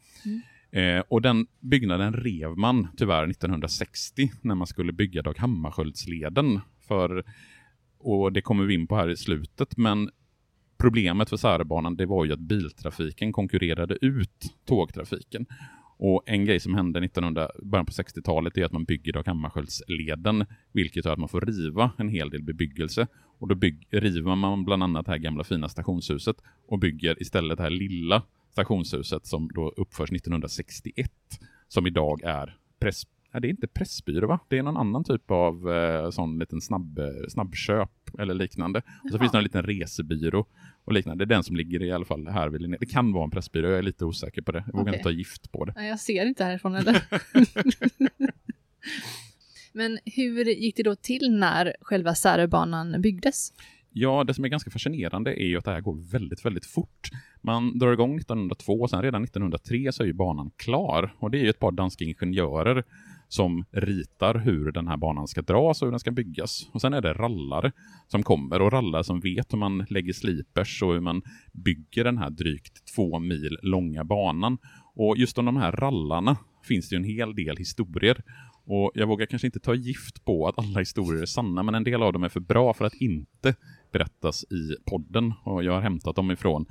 Eh, 0.72 1.04
och 1.08 1.22
den 1.22 1.48
byggnaden 1.60 2.14
rev 2.14 2.58
man 2.58 2.88
tyvärr 2.98 3.30
1960 3.30 4.32
när 4.42 4.56
man 4.56 4.68
skulle 4.68 4.94
bygga 4.94 5.22
Dag 5.22 5.38
Hammarskjöldsleden. 5.38 6.60
För, 6.88 7.24
och 8.00 8.34
det 8.34 8.42
kommer 8.42 8.66
vi 8.66 8.74
in 8.74 8.88
på 8.88 8.96
här 8.96 9.10
i 9.10 9.18
slutet, 9.18 9.78
men 9.78 10.10
problemet 10.78 11.30
för 11.30 11.38
Särbanan 11.38 11.96
det 11.96 12.06
var 12.06 12.26
ju 12.26 12.34
att 12.34 12.40
biltrafiken 12.40 13.32
konkurrerade 13.32 13.98
ut 14.02 14.56
tågtrafiken. 14.66 15.46
Och 16.00 16.24
en 16.25 16.46
grej 16.46 16.60
som 16.60 16.75
hände 16.75 17.00
1900, 17.00 17.51
början 17.63 17.86
på 17.86 17.92
60-talet 17.92 18.58
är 18.58 18.66
att 18.66 18.72
man 18.72 18.84
bygger 18.84 19.13
då 19.13 19.24
Hammarskjöldsleden, 19.25 20.46
vilket 20.72 21.06
gör 21.06 21.13
att 21.13 21.20
man 21.20 21.30
får 21.30 21.42
riva 21.42 21.92
en 21.98 22.10
hel 22.10 22.30
del 22.30 22.44
bebyggelse. 22.44 23.08
Och 23.39 23.48
då 23.48 23.56
bygg, 23.56 23.88
river 23.92 24.36
man 24.36 24.66
bland 24.66 24.84
annat 24.84 25.06
det 25.06 25.12
här 25.12 25.18
gamla 25.18 25.44
fina 25.44 25.70
stationshuset 25.70 26.36
och 26.68 26.80
bygger 26.80 27.22
istället 27.22 27.58
det 27.58 27.63
här 27.63 27.70
lilla 27.70 28.24
stationshuset 28.51 29.25
som 29.25 29.48
då 29.48 29.74
uppförs 29.77 30.12
1961, 30.12 31.12
som 31.68 31.88
idag 31.88 32.24
är 32.24 32.58
press, 32.80 33.04
nej, 33.34 33.41
det 33.41 33.48
är 33.48 33.50
inte 33.50 33.67
Pressbyrå 33.67 34.27
va? 34.27 34.39
Det 34.48 34.57
är 34.57 34.63
någon 34.63 34.77
annan 34.77 35.03
typ 35.03 35.31
av 35.31 35.72
eh, 35.72 36.10
sån 36.10 36.39
liten 36.39 36.62
snabb, 36.62 37.00
snabbköp 37.29 37.91
eller 38.19 38.34
liknande. 38.34 38.81
Och 39.03 39.12
så 39.12 39.19
finns 39.19 39.31
det 39.31 39.38
en 39.38 39.43
liten 39.43 39.63
resebyrå 39.63 40.46
och 40.84 40.93
liknande. 40.93 41.25
Det 41.25 41.34
är 41.34 41.36
den 41.36 41.43
som 41.43 41.55
ligger 41.55 41.84
i 41.84 41.91
alla 41.91 42.05
fall 42.05 42.27
här 42.27 42.50
vid 42.50 42.62
Linné. 42.62 42.77
Det 42.79 42.86
kan 42.86 43.13
vara 43.13 43.24
en 43.24 43.31
Pressbyrå, 43.31 43.69
jag 43.69 43.77
är 43.77 43.84
lite 43.84 44.05
osäker 44.05 44.41
på 44.41 44.51
det. 44.51 44.63
Jag 44.67 44.74
vågar 44.74 44.84
Okej. 44.84 44.93
inte 44.93 45.03
ta 45.03 45.12
gift 45.12 45.51
på 45.51 45.65
det. 45.65 45.74
Nej, 45.75 45.89
jag 45.89 46.00
ser 46.00 46.25
inte 46.25 46.43
härifrån 46.43 46.75
heller. 46.75 47.03
Men 49.74 50.00
hur 50.05 50.46
gick 50.46 50.75
det 50.75 50.84
då 50.84 50.96
till 50.96 51.31
när 51.39 51.75
själva 51.81 52.15
Säröbanan 52.15 53.01
byggdes? 53.01 53.53
Ja, 53.89 54.24
det 54.24 54.34
som 54.34 54.46
är 54.46 54.50
ganska 54.50 54.72
fascinerande 54.72 55.41
är 55.43 55.48
ju 55.48 55.57
att 55.57 55.65
det 55.65 55.72
här 55.72 55.81
går 55.81 56.12
väldigt, 56.12 56.46
väldigt 56.46 56.65
fort. 56.65 57.10
Man 57.41 57.79
drar 57.79 57.93
igång 57.93 58.15
1902 58.15 58.74
och 58.74 58.89
sen 58.89 59.01
redan 59.01 59.24
1903 59.24 59.91
så 59.91 60.03
är 60.03 60.07
ju 60.07 60.13
banan 60.13 60.51
klar. 60.55 61.13
Och 61.19 61.31
det 61.31 61.38
är 61.38 61.43
ju 61.43 61.50
ett 61.50 61.60
par 61.60 61.72
danska 61.72 62.05
ingenjörer 62.05 62.84
som 63.27 63.65
ritar 63.72 64.36
hur 64.36 64.72
den 64.72 64.88
här 64.88 64.98
banan 64.98 65.27
ska 65.27 65.41
dras 65.41 65.81
och 65.81 65.86
hur 65.86 65.91
den 65.91 66.00
ska 66.00 66.12
byggas. 66.12 66.69
Och 66.74 66.81
sen 66.81 66.93
är 66.93 67.01
det 67.01 67.13
rallare 67.13 67.72
som 68.07 68.24
kommer 68.24 68.62
och 68.62 68.72
rallare 68.72 69.03
som 69.03 69.19
vet 69.19 69.53
hur 69.53 69.57
man 69.57 69.86
lägger 69.89 70.13
slipers 70.13 70.84
och 70.84 70.93
hur 70.93 71.00
man 71.00 71.22
bygger 71.51 72.03
den 72.03 72.17
här 72.17 72.29
drygt 72.29 72.96
två 72.96 73.19
mil 73.19 73.57
långa 73.62 74.03
banan. 74.03 74.57
Och 74.96 75.17
just 75.17 75.38
om 75.38 75.46
de 75.46 75.57
här 75.57 75.72
rallarna 75.72 76.38
finns 76.67 76.89
det 76.89 76.96
ju 76.96 76.98
en 76.98 77.03
hel 77.03 77.36
del 77.36 77.57
historier. 77.57 78.24
Och 78.65 78.91
jag 78.96 79.07
vågar 79.07 79.25
kanske 79.25 79.48
inte 79.48 79.60
ta 79.60 79.75
gift 79.75 80.25
på 80.25 80.48
att 80.48 80.60
alla 80.60 80.79
historier 80.79 81.22
är 81.22 81.25
sanna, 81.25 81.63
men 81.63 81.75
en 81.75 81.84
del 81.84 82.03
av 82.03 82.13
dem 82.13 82.24
är 82.24 82.29
för 82.29 82.39
bra 82.39 82.74
för 82.74 82.86
att 82.86 82.93
inte 82.93 83.55
berättas 83.91 84.43
i 84.43 84.75
podden. 84.86 85.34
Och 85.43 85.63
jag 85.63 85.74
har 85.74 85.81
hämtat 85.81 86.15
dem 86.15 86.31
ifrån, 86.31 86.65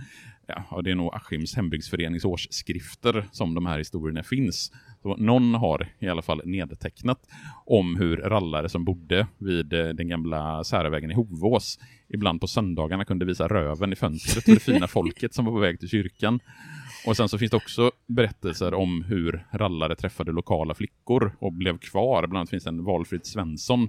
ja, 0.47 0.83
det 0.83 0.91
är 0.91 0.95
nog 0.95 1.15
Askims 1.15 1.57
hembygdsförenings 1.57 2.25
årsskrifter 2.25 3.29
som 3.33 3.55
de 3.55 3.67
här 3.67 3.79
historierna 3.79 4.23
finns. 4.23 4.73
Så 5.03 5.17
någon 5.17 5.55
har 5.55 5.88
i 5.99 6.09
alla 6.09 6.23
fall 6.23 6.43
nedtecknat 6.45 7.19
om 7.67 7.97
hur 7.97 8.17
rallare 8.17 8.69
som 8.69 8.85
bodde 8.85 9.26
vid 9.38 9.73
eh, 9.73 9.88
den 9.88 10.09
gamla 10.09 10.65
Säravägen 10.65 11.11
i 11.11 11.15
Hovås 11.15 11.79
ibland 12.09 12.41
på 12.41 12.47
söndagarna 12.47 13.05
kunde 13.05 13.25
visa 13.25 13.49
röven 13.49 13.93
i 13.93 13.97
fönstret 13.97 14.45
för 14.45 14.53
det 14.53 14.61
fina 14.61 14.87
folket 14.88 15.35
som 15.35 15.45
var 15.45 15.53
på 15.53 15.59
väg 15.59 15.81
till 15.81 15.88
kyrkan. 15.88 16.41
Och 17.07 17.17
sen 17.17 17.29
så 17.29 17.38
finns 17.38 17.50
det 17.50 17.57
också 17.57 17.91
berättelser 18.07 18.75
om 18.75 19.03
hur 19.03 19.47
rallare 19.53 19.97
träffade 19.97 20.33
lokala 20.33 20.75
flickor 20.75 21.37
och 21.38 21.53
blev 21.53 21.79
kvar. 21.79 22.26
Bland 22.26 22.37
annat 22.37 22.50
finns 22.50 22.65
det 22.65 22.71
en 22.71 22.85
Valfrid 22.85 23.26
Svensson 23.26 23.88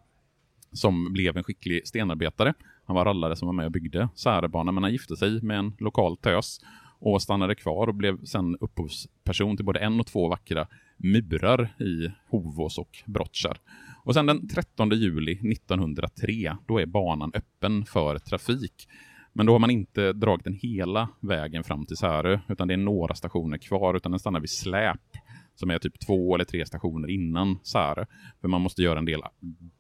som 0.72 1.14
blev 1.14 1.38
en 1.38 1.44
skicklig 1.44 1.88
stenarbetare. 1.88 2.54
Han 2.88 2.96
var 2.96 3.06
rallare 3.06 3.36
som 3.36 3.46
var 3.46 3.54
med 3.54 3.66
och 3.66 3.72
byggde 3.72 4.10
Särebanan, 4.16 4.74
men 4.74 4.84
han 4.84 4.92
gifte 4.92 5.16
sig 5.16 5.42
med 5.42 5.60
en 5.60 5.74
lokal 5.80 6.18
tös 6.18 6.60
och 7.00 7.22
stannade 7.22 7.56
kvar 7.56 7.88
och 7.88 7.96
blev 7.96 8.26
sen 8.26 8.58
upphovsperson 8.60 9.58
till 9.58 9.66
både 9.66 9.80
en 9.80 10.00
och 10.00 10.08
två 10.08 10.28
vackra 10.28 10.68
murar 10.98 11.76
i 11.80 12.12
Hovås 12.30 12.78
och 12.78 12.98
Brottkärr. 13.06 13.58
Och 14.04 14.14
sen 14.14 14.26
den 14.26 14.48
13 14.48 14.90
juli 14.90 15.32
1903, 15.32 16.58
då 16.68 16.80
är 16.80 16.86
banan 16.86 17.32
öppen 17.34 17.86
för 17.86 18.20
trafik. 18.20 18.88
Men 19.34 19.46
då 19.46 19.52
har 19.52 19.60
man 19.60 19.70
inte 19.70 20.14
dragit 20.14 20.44
den 20.44 20.54
hela 20.62 21.10
vägen 21.20 21.64
fram 21.64 21.86
till 21.86 21.98
Särö, 21.98 22.40
utan 22.48 22.68
det 22.68 22.74
är 22.74 22.78
några 22.78 23.16
stationer 23.16 23.58
kvar, 23.58 23.94
utan 23.94 24.12
den 24.12 24.20
stannar 24.20 24.40
vid 24.40 24.50
Släp, 24.50 25.02
som 25.60 25.70
är 25.70 25.80
typ 25.80 26.00
två 26.00 26.36
eller 26.36 26.46
tre 26.46 26.66
stationer 26.66 27.10
innan 27.10 27.60
Särö. 27.64 28.06
För 28.42 28.48
man 28.48 28.62
måste 28.62 28.82
göra 28.82 29.00
en 29.00 29.06
del 29.06 29.22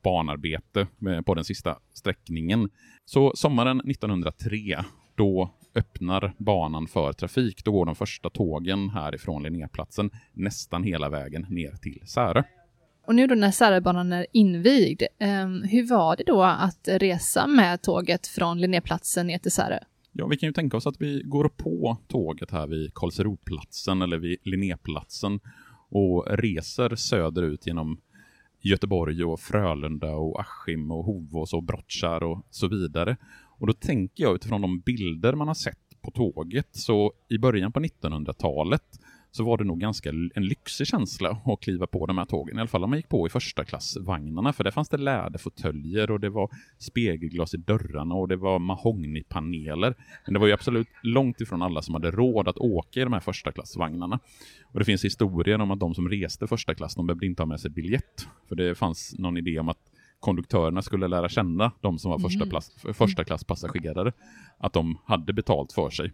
banarbete 0.04 0.88
eh, 1.08 1.22
på 1.22 1.34
den 1.34 1.44
sista 1.44 1.78
sträckningen. 1.94 2.70
Så 3.06 3.32
sommaren 3.36 3.80
1903, 3.80 4.84
då 5.16 5.54
öppnar 5.76 6.34
banan 6.38 6.88
för 6.88 7.14
trafik. 7.14 7.66
Då 7.66 7.72
går 7.72 7.86
de 7.86 7.96
första 7.96 8.30
tågen 8.30 8.90
härifrån 8.90 9.44
Linnéplatsen 9.44 10.10
nästan 10.34 10.84
hela 10.84 11.10
vägen 11.10 11.46
ner 11.50 11.72
till 11.72 12.02
Särö. 12.06 12.44
Och 13.08 13.16
nu 13.16 13.28
då 13.28 13.36
när 13.36 13.52
Säröbanan 13.52 14.14
är 14.14 14.26
invigd, 14.34 15.02
eh, 15.20 15.48
hur 15.48 15.90
var 15.90 16.16
det 16.16 16.24
då 16.24 16.44
att 16.44 16.88
resa 16.88 17.48
med 17.48 17.82
tåget 17.82 18.28
från 18.28 18.62
Linnéplatsen 18.62 19.28
ner 19.28 19.38
till 19.38 19.52
Särö? 19.52 19.80
Ja, 20.12 20.28
vi 20.28 20.38
kan 20.38 20.50
ju 20.50 20.54
tänka 20.54 20.78
oss 20.78 20.88
att 20.88 21.02
vi 21.02 21.22
går 21.26 21.50
på 21.50 21.98
tåget 22.08 22.52
här 22.52 22.68
vid 22.68 22.94
Karlsroplatsen 22.94 24.02
eller 24.02 24.18
vid 24.18 24.38
Linnéplatsen 24.44 25.40
och 25.89 26.25
reser 26.29 26.96
söderut 26.96 27.67
genom 27.67 28.01
Göteborg 28.62 29.24
och 29.24 29.39
Frölunda 29.39 30.15
och 30.15 30.41
Askim 30.41 30.91
och 30.91 31.06
Hovås 31.06 31.53
och 31.53 31.63
Brottkärr 31.63 32.24
och 32.24 32.48
så 32.50 32.67
vidare. 32.67 33.17
Och 33.60 33.67
då 33.67 33.74
tänker 33.74 34.24
jag 34.24 34.36
utifrån 34.36 34.62
de 34.62 34.79
bilder 34.79 35.34
man 35.34 35.48
har 35.48 35.56
sett 35.56 36.01
på 36.01 36.12
tåget, 36.12 36.70
så 36.72 37.13
i 37.29 37.38
början 37.38 37.72
på 37.72 37.79
1900-talet 37.79 39.00
så 39.32 39.44
var 39.44 39.58
det 39.58 39.64
nog 39.64 39.80
ganska 39.80 40.10
en 40.10 40.46
lyxig 40.46 40.88
känsla 40.88 41.30
att 41.46 41.60
kliva 41.60 41.88
på 41.88 42.06
de 42.06 42.18
här 42.18 42.26
tågen. 42.26 42.58
I 42.58 42.60
alla 42.60 42.68
fall 42.68 42.84
om 42.84 42.90
man 42.90 43.00
gick 43.00 43.10
på 43.10 43.28
i 43.28 43.30
första 43.30 43.66
klassvagnarna, 43.66 44.54
för 44.54 44.64
där 44.64 44.72
fanns 44.72 44.90
det 44.90 44.98
läderfåtöljer 44.98 46.12
och 46.12 46.20
det 46.20 46.30
var 46.30 46.50
spegelglas 46.78 47.54
i 47.54 47.58
dörrarna 47.58 48.16
och 48.16 48.28
det 48.28 48.36
var 48.36 48.60
mahognypaneler. 48.60 49.96
Men 50.26 50.34
det 50.34 50.40
var 50.40 50.48
ju 50.48 50.54
absolut 50.54 50.88
långt 51.04 51.42
ifrån 51.42 51.62
alla 51.62 51.82
som 51.82 51.94
hade 51.94 52.12
råd 52.12 52.48
att 52.48 52.58
åka 52.58 53.00
i 53.00 53.04
de 53.04 53.14
här 53.14 53.20
första 53.20 53.52
klassvagnarna. 53.52 54.20
Och 54.74 54.80
det 54.80 54.86
finns 54.86 55.06
historier 55.06 55.62
om 55.62 55.72
att 55.72 55.80
de 55.80 55.96
som 55.96 56.10
reste 56.10 56.48
första 56.48 56.76
klass, 56.76 56.96
de 56.96 57.08
behövde 57.08 57.26
inte 57.26 57.42
ha 57.42 57.48
med 57.48 57.60
sig 57.60 57.72
biljett. 57.72 58.28
För 58.48 58.56
det 58.56 58.76
fanns 58.76 59.16
någon 59.18 59.38
idé 59.38 59.60
om 59.60 59.70
att 59.70 59.80
konduktörerna 60.20 60.82
skulle 60.82 61.08
lära 61.08 61.30
känna 61.30 61.72
de 61.82 62.00
som 62.00 62.12
var 62.12 62.20
första, 62.20 62.50
klass, 62.50 62.76
första 62.94 63.24
klass 63.24 63.44
passagerare. 63.44 64.12
Att 64.58 64.74
de 64.74 64.98
hade 65.06 65.34
betalt 65.34 65.72
för 65.72 65.90
sig. 65.90 66.14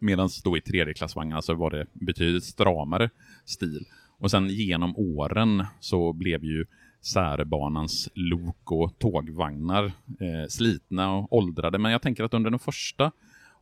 Medan 0.00 0.28
då 0.44 0.56
i 0.56 0.60
tredjeklassvagnar 0.60 1.40
så 1.40 1.54
var 1.54 1.70
det 1.70 1.86
betydligt 1.92 2.44
stramare 2.44 3.10
stil. 3.44 3.86
Och 4.18 4.30
sen 4.30 4.48
genom 4.48 4.96
åren 4.96 5.64
så 5.80 6.12
blev 6.12 6.44
ju 6.44 6.66
Särbanans 7.02 8.08
lok 8.14 8.72
och 8.72 8.98
tågvagnar 8.98 9.84
eh, 9.84 10.48
slitna 10.48 11.12
och 11.12 11.32
åldrade. 11.32 11.78
Men 11.78 11.92
jag 11.92 12.02
tänker 12.02 12.24
att 12.24 12.34
under 12.34 12.50
de 12.50 12.58
första 12.58 13.12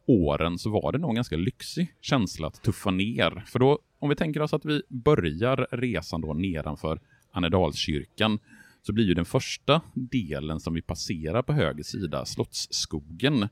åren 0.07 0.59
så 0.59 0.71
var 0.71 0.92
det 0.92 0.99
nog 0.99 1.11
en 1.11 1.14
ganska 1.14 1.37
lyxig 1.37 1.95
känsla 2.00 2.47
att 2.47 2.62
tuffa 2.62 2.90
ner. 2.90 3.45
För 3.47 3.59
då, 3.59 3.78
om 3.99 4.09
vi 4.09 4.16
tänker 4.16 4.42
oss 4.42 4.54
att 4.54 4.64
vi 4.64 4.83
börjar 4.88 5.66
resan 5.71 6.21
då 6.21 6.35
nedanför 6.35 7.00
Annedalskyrkan 7.33 8.38
så 8.83 8.92
blir 8.92 9.04
ju 9.04 9.14
den 9.14 9.25
första 9.25 9.80
delen 9.95 10.61
som 10.61 10.75
vi 10.75 10.83
passerar 10.83 11.42
på 11.42 11.52
höger 11.52 11.83
sida 11.83 12.25
Slottsskogen. 12.25 13.49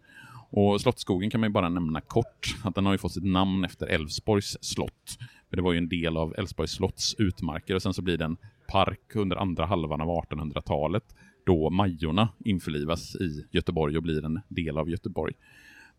Och 0.51 0.81
Slottsskogen 0.81 1.31
kan 1.31 1.41
man 1.41 1.51
ju 1.51 1.53
bara 1.53 1.69
nämna 1.69 2.01
kort, 2.01 2.57
att 2.65 2.75
den 2.75 2.87
har 2.87 2.93
ju 2.93 2.99
fått 2.99 3.13
sitt 3.13 3.25
namn 3.25 3.65
efter 3.65 3.87
Älvsborgs 3.87 4.59
slott. 4.61 5.19
För 5.51 5.57
det 5.57 5.63
var 5.63 5.73
ju 5.73 5.79
en 5.79 5.89
del 5.89 6.17
av 6.17 6.35
Älvsborgs 6.39 6.71
slotts 6.71 7.15
utmarker 7.19 7.75
och 7.75 7.83
sen 7.83 7.95
så 7.95 8.03
blir 8.03 8.19
det 8.19 8.25
en 8.25 8.37
park 8.69 9.15
under 9.15 9.37
andra 9.37 9.67
halvan 9.67 10.01
av 10.01 10.09
1800-talet 10.09 11.15
då 11.47 11.71
Majorna 11.71 12.29
införlivas 12.45 13.17
i 13.17 13.47
Göteborg 13.51 13.97
och 13.97 14.03
blir 14.03 14.25
en 14.25 14.41
del 14.49 14.79
av 14.79 14.91
Göteborg. 14.91 15.35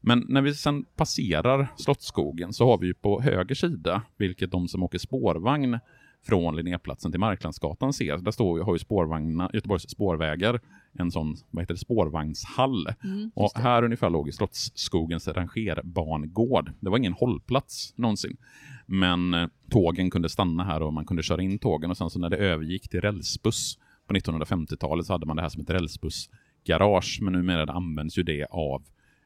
Men 0.01 0.25
när 0.27 0.41
vi 0.41 0.53
sen 0.53 0.85
passerar 0.95 1.67
Slottsskogen 1.77 2.53
så 2.53 2.65
har 2.65 2.77
vi 2.77 2.87
ju 2.87 2.93
på 2.93 3.21
höger 3.21 3.55
sida, 3.55 4.01
vilket 4.17 4.51
de 4.51 4.67
som 4.67 4.83
åker 4.83 4.97
spårvagn 4.97 5.79
från 6.25 6.55
Linnéplatsen 6.55 7.11
till 7.11 7.19
Marklandsgatan 7.19 7.93
ser. 7.93 8.17
Där 8.17 8.31
står, 8.31 8.63
har 8.63 8.75
ju 8.75 8.79
spårvagnarna, 8.79 9.49
Göteborgs 9.53 9.89
spårvägar 9.89 10.59
en 10.99 11.11
sån 11.11 11.35
vad 11.51 11.63
heter 11.63 11.73
det, 11.73 11.79
spårvagnshall. 11.79 12.87
Mm, 13.03 13.31
och 13.35 13.51
här 13.55 13.83
ungefär 13.83 14.09
låg 14.09 14.33
Slottsskogens 14.33 15.27
rangerbangård. 15.27 16.71
Det 16.79 16.89
var 16.89 16.97
ingen 16.97 17.13
hållplats 17.13 17.93
någonsin. 17.97 18.37
Men 18.85 19.33
eh, 19.33 19.47
tågen 19.69 20.09
kunde 20.09 20.29
stanna 20.29 20.63
här 20.63 20.81
och 20.81 20.93
man 20.93 21.05
kunde 21.05 21.23
köra 21.23 21.41
in 21.41 21.59
tågen 21.59 21.91
och 21.91 21.97
sen 21.97 22.09
så 22.09 22.19
när 22.19 22.29
det 22.29 22.37
övergick 22.37 22.89
till 22.89 23.01
rälsbuss 23.01 23.77
på 24.07 24.13
1950-talet 24.13 25.05
så 25.05 25.13
hade 25.13 25.25
man 25.25 25.35
det 25.35 25.41
här 25.41 25.49
som 25.49 25.61
ett 25.61 25.69
rälsbussgarage. 25.69 27.19
Men 27.21 27.33
numera 27.33 27.73
används 27.73 28.17
ju 28.17 28.23
det 28.23 28.45
av 28.45 28.83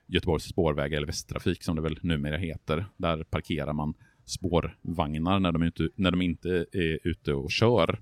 Göteborgs 0.07 0.43
spårvägar 0.43 0.97
eller 0.97 1.07
Västtrafik 1.07 1.63
som 1.63 1.75
det 1.75 1.81
väl 1.81 1.99
numera 2.01 2.37
heter. 2.37 2.85
Där 2.97 3.23
parkerar 3.23 3.73
man 3.73 3.93
spårvagnar 4.25 5.39
när 5.39 5.51
de, 5.51 5.63
ute, 5.63 5.89
när 5.95 6.11
de 6.11 6.21
inte 6.21 6.65
är 6.71 6.99
ute 7.03 7.33
och 7.33 7.51
kör. 7.51 7.99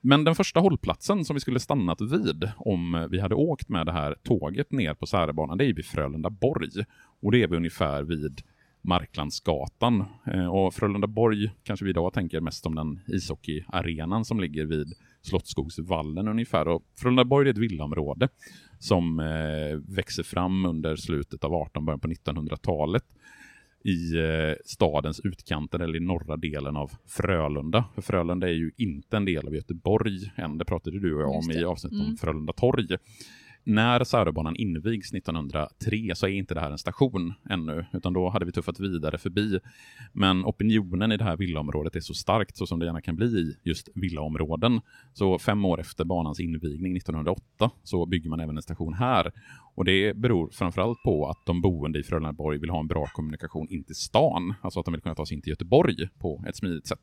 Men 0.00 0.24
den 0.24 0.34
första 0.34 0.60
hållplatsen 0.60 1.24
som 1.24 1.34
vi 1.34 1.40
skulle 1.40 1.60
stannat 1.60 2.00
vid 2.00 2.50
om 2.56 3.08
vi 3.10 3.20
hade 3.20 3.34
åkt 3.34 3.68
med 3.68 3.86
det 3.86 3.92
här 3.92 4.16
tåget 4.22 4.72
ner 4.72 4.94
på 4.94 5.06
Särebanan, 5.06 5.58
det 5.58 5.64
är 5.64 5.74
vid 5.74 5.86
Frölundaborg. 5.86 6.68
Och 7.22 7.32
det 7.32 7.42
är 7.42 7.48
vi 7.48 7.56
ungefär 7.56 8.02
vid 8.02 8.42
Marklandsgatan. 8.82 10.04
Eh, 10.26 10.46
Och 10.46 10.74
Frölundaborg 10.74 11.50
kanske 11.62 11.84
vi 11.84 11.90
idag 11.90 12.12
tänker 12.12 12.40
mest 12.40 12.66
om 12.66 12.74
den 12.74 13.00
ishockeyarenan 13.06 14.24
som 14.24 14.40
ligger 14.40 14.64
vid 14.66 14.86
Slottsskogsvallen 15.22 16.28
ungefär. 16.28 16.68
Och 16.68 16.82
Frölundaborg 17.00 17.48
är 17.48 17.52
ett 17.52 17.58
villaområde 17.58 18.28
som 18.78 19.20
eh, 19.20 19.94
växer 19.96 20.22
fram 20.22 20.64
under 20.66 20.96
slutet 20.96 21.44
av 21.44 21.52
1800-, 21.52 21.84
början 21.84 22.00
på 22.00 22.08
1900-talet 22.08 23.04
i 23.84 24.16
eh, 24.16 24.54
stadens 24.64 25.20
utkanter 25.20 25.78
eller 25.78 25.96
i 25.96 26.00
norra 26.00 26.36
delen 26.36 26.76
av 26.76 26.90
Frölunda. 27.06 27.84
För 27.94 28.02
Frölunda 28.02 28.48
är 28.48 28.52
ju 28.52 28.70
inte 28.76 29.16
en 29.16 29.24
del 29.24 29.46
av 29.46 29.54
Göteborg 29.54 30.32
än. 30.36 30.58
Det 30.58 30.64
pratade 30.64 30.98
du 31.00 31.14
och 31.14 31.22
jag 31.22 31.30
om 31.30 31.50
i 31.50 31.64
avsnittet 31.64 31.98
Mm. 31.98 32.10
om 32.10 32.16
Frölunda 32.16 32.52
torg 32.52 32.86
när 33.70 34.04
Säröbanan 34.04 34.56
invigs 34.56 35.12
1903 35.12 36.14
så 36.14 36.26
är 36.26 36.30
inte 36.30 36.54
det 36.54 36.60
här 36.60 36.70
en 36.70 36.78
station 36.78 37.34
ännu, 37.50 37.86
utan 37.92 38.12
då 38.12 38.28
hade 38.28 38.44
vi 38.44 38.52
tuffat 38.52 38.80
vidare 38.80 39.18
förbi. 39.18 39.58
Men 40.12 40.44
opinionen 40.44 41.12
i 41.12 41.16
det 41.16 41.24
här 41.24 41.36
villaområdet 41.36 41.96
är 41.96 42.00
så 42.00 42.14
starkt, 42.14 42.56
så 42.56 42.66
som 42.66 42.78
det 42.78 42.86
gärna 42.86 43.00
kan 43.00 43.16
bli 43.16 43.26
i 43.26 43.56
just 43.62 43.88
villaområden. 43.94 44.80
Så 45.12 45.38
fem 45.38 45.64
år 45.64 45.80
efter 45.80 46.04
banans 46.04 46.40
invigning 46.40 46.96
1908 46.96 47.70
så 47.82 48.06
bygger 48.06 48.30
man 48.30 48.40
även 48.40 48.56
en 48.56 48.62
station 48.62 48.94
här. 48.94 49.32
Och 49.74 49.84
det 49.84 50.16
beror 50.16 50.50
framförallt 50.52 51.02
på 51.02 51.28
att 51.28 51.46
de 51.46 51.60
boende 51.60 51.98
i 51.98 52.02
Frölundaborg 52.02 52.58
vill 52.58 52.70
ha 52.70 52.80
en 52.80 52.86
bra 52.86 53.06
kommunikation 53.06 53.68
in 53.70 53.84
till 53.84 53.94
stan, 53.94 54.54
alltså 54.62 54.80
att 54.80 54.86
de 54.86 54.92
vill 54.92 55.02
kunna 55.02 55.14
ta 55.14 55.26
sig 55.26 55.34
in 55.34 55.42
till 55.42 55.50
Göteborg 55.50 56.08
på 56.18 56.44
ett 56.48 56.56
smidigt 56.56 56.86
sätt. 56.86 57.00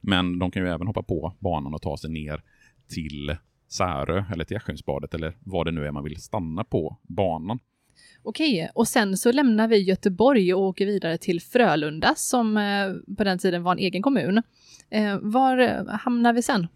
Men 0.00 0.38
de 0.38 0.50
kan 0.50 0.62
ju 0.62 0.68
även 0.68 0.86
hoppa 0.86 1.02
på 1.02 1.36
banan 1.38 1.74
och 1.74 1.82
ta 1.82 1.96
sig 1.96 2.10
ner 2.10 2.42
till 2.88 3.36
Särö 3.68 4.24
eller 4.32 4.44
till 4.44 4.56
Askimsbadet 4.56 5.14
eller 5.14 5.36
vad 5.40 5.66
det 5.66 5.72
nu 5.72 5.86
är 5.86 5.92
man 5.92 6.04
vill 6.04 6.20
stanna 6.22 6.64
på 6.64 6.96
banan. 7.02 7.58
Okej, 8.22 8.70
och 8.74 8.88
sen 8.88 9.16
så 9.16 9.32
lämnar 9.32 9.68
vi 9.68 9.76
Göteborg 9.76 10.54
och 10.54 10.60
åker 10.62 10.86
vidare 10.86 11.18
till 11.18 11.40
Frölunda 11.40 12.14
som 12.16 12.56
eh, 12.56 13.14
på 13.16 13.24
den 13.24 13.38
tiden 13.38 13.62
var 13.62 13.72
en 13.72 13.78
egen 13.78 14.02
kommun. 14.02 14.42
Eh, 14.90 15.18
var 15.22 15.84
hamnar 15.98 16.32
vi 16.32 16.42
sen? 16.42 16.66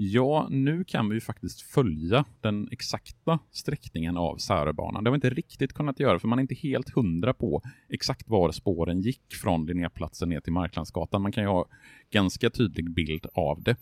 Ja, 0.00 0.48
nu 0.50 0.84
kan 0.84 1.08
vi 1.08 1.14
ju 1.14 1.20
faktiskt 1.20 1.60
följa 1.60 2.24
den 2.40 2.68
exakta 2.70 3.38
sträckningen 3.50 4.16
av 4.16 4.36
Säröbanan. 4.36 5.04
Det 5.04 5.10
har 5.10 5.12
vi 5.12 5.16
inte 5.16 5.30
riktigt 5.30 5.72
kunnat 5.72 6.00
göra, 6.00 6.18
för 6.18 6.28
man 6.28 6.38
är 6.38 6.40
inte 6.40 6.54
helt 6.54 6.94
hundra 6.94 7.34
på 7.34 7.62
exakt 7.88 8.28
var 8.28 8.52
spåren 8.52 9.00
gick 9.00 9.34
från 9.42 9.66
Linnéplatsen 9.66 10.28
ner 10.28 10.40
till 10.40 10.52
Marklandsgatan. 10.52 11.22
Man 11.22 11.32
kan 11.32 11.42
ju 11.42 11.48
ha 11.48 11.66
ganska 12.10 12.50
tydlig 12.50 12.90
bild 12.90 13.26
av 13.34 13.62
det. 13.62 13.76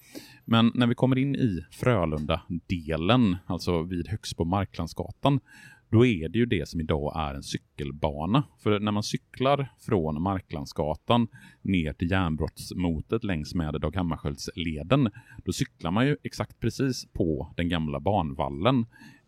Men 0.44 0.72
när 0.74 0.86
vi 0.86 0.94
kommer 0.94 1.18
in 1.18 1.34
i 1.34 1.64
Frölunda-delen, 1.70 3.36
alltså 3.46 3.82
vid 3.82 4.08
Högsbo-Marklandsgatan, 4.08 5.40
då 5.90 6.06
är 6.06 6.28
det 6.28 6.38
ju 6.38 6.46
det 6.46 6.68
som 6.68 6.80
idag 6.80 7.12
är 7.16 7.34
en 7.34 7.42
cykelbana. 7.42 8.44
För 8.62 8.80
när 8.80 8.92
man 8.92 9.02
cyklar 9.02 9.68
från 9.78 10.22
Marklandsgatan 10.22 11.28
ner 11.62 11.92
till 11.92 12.10
järnbrottsmotet 12.10 13.24
längs 13.24 13.54
med 13.54 13.80
Dag 13.80 13.96
Hammarskjöldsleden, 13.96 15.10
då 15.44 15.52
cyklar 15.52 15.90
man 15.90 16.06
ju 16.06 16.16
exakt 16.22 16.60
precis 16.60 17.06
på 17.12 17.52
den 17.56 17.68
gamla 17.68 18.00
banvallen. 18.00 18.86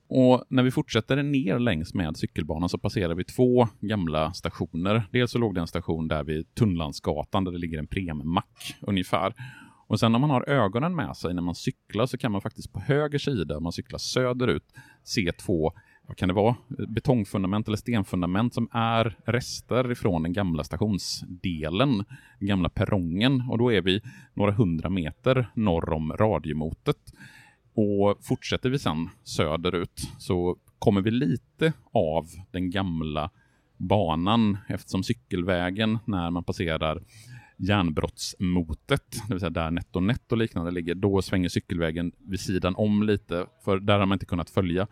Och 0.09 0.45
när 0.49 0.63
vi 0.63 0.71
fortsätter 0.71 1.23
ner 1.23 1.59
längs 1.59 1.95
med 1.95 2.17
cykelbanan 2.17 2.69
så 2.69 2.79
passerar 2.79 3.15
vi 3.15 3.25
två 3.25 3.69
gamla 3.81 4.33
stationer. 4.33 5.03
Dels 5.13 5.31
så 5.31 5.39
låg 5.39 5.55
det 5.55 5.61
en 5.61 5.67
station 5.67 6.09
där 6.09 6.25
vid 6.25 6.55
Tunnlandsgatan 6.55 7.45
där 7.45 7.53
det 7.53 7.59
ligger 7.59 7.79
en 7.79 7.87
premmack 7.87 8.77
ungefär. 8.81 9.35
Och 9.87 10.01
sen 10.01 10.15
om 10.15 10.21
man 10.21 10.31
har 10.31 10.49
ögonen 10.49 10.95
med 10.95 11.17
sig 11.17 11.35
när 11.35 11.43
man 11.43 11.55
cyklar 11.55 12.07
så 12.07 12.19
kan 12.19 12.33
man 12.33 12.41
faktiskt 12.41 12.73
på 12.73 12.81
höger 12.81 13.19
sida, 13.19 13.57
om 13.57 13.63
man 13.63 13.73
cyklar 13.73 13.99
söderut, 13.99 14.65
se 15.05 15.33
två 15.33 15.73
vad 16.09 16.17
kan 16.17 16.29
det 16.29 16.35
vara, 16.35 16.57
betongfundament 16.69 17.67
eller 17.67 17.77
stenfundament 17.77 18.55
som 18.55 18.69
är 18.73 19.17
rester 19.25 19.93
ifrån 19.93 20.23
den 20.23 20.33
gamla 20.33 20.65
stationsdelen, 20.65 22.05
den 22.39 22.49
gamla 22.49 22.69
perrongen. 22.69 23.43
Och 23.51 23.59
då 23.59 23.73
är 23.73 23.83
vi 23.83 24.01
några 24.35 24.53
hundra 24.53 24.91
meter 24.91 25.51
norr 25.55 25.93
om 25.93 26.13
radiomotet. 26.13 26.97
Och 27.75 28.19
fortsätter 28.25 28.71
vi 28.71 28.79
sen 28.79 29.09
söderut 29.25 30.01
så 30.19 30.57
kommer 30.79 31.01
vi 31.01 31.11
lite 31.11 31.73
av 31.93 32.27
den 32.51 32.71
gamla 32.71 33.31
banan 33.77 34.59
eftersom 34.69 35.03
cykelvägen 35.03 35.99
när 36.05 36.31
man 36.31 36.45
passerar 36.45 37.03
järnbrottsmotet, 37.57 39.23
det 39.29 39.35
vill 39.35 39.41
säga 39.41 39.51
där 39.51 39.71
NetOnNet 39.71 40.33
och 40.33 40.39
liknande 40.39 40.71
ligger, 40.71 40.95
då 40.95 41.23
svänger 41.23 41.49
cykelvägen 41.49 42.13
vid 42.19 42.41
sidan 42.41 42.75
om 42.77 43.03
lite, 43.03 43.47
för 43.65 43.81
där 43.81 43.99
har 43.99 44.07
man 44.07 44.17
inte 44.17 44.27
kunnat 44.27 44.51
följa 44.51 44.87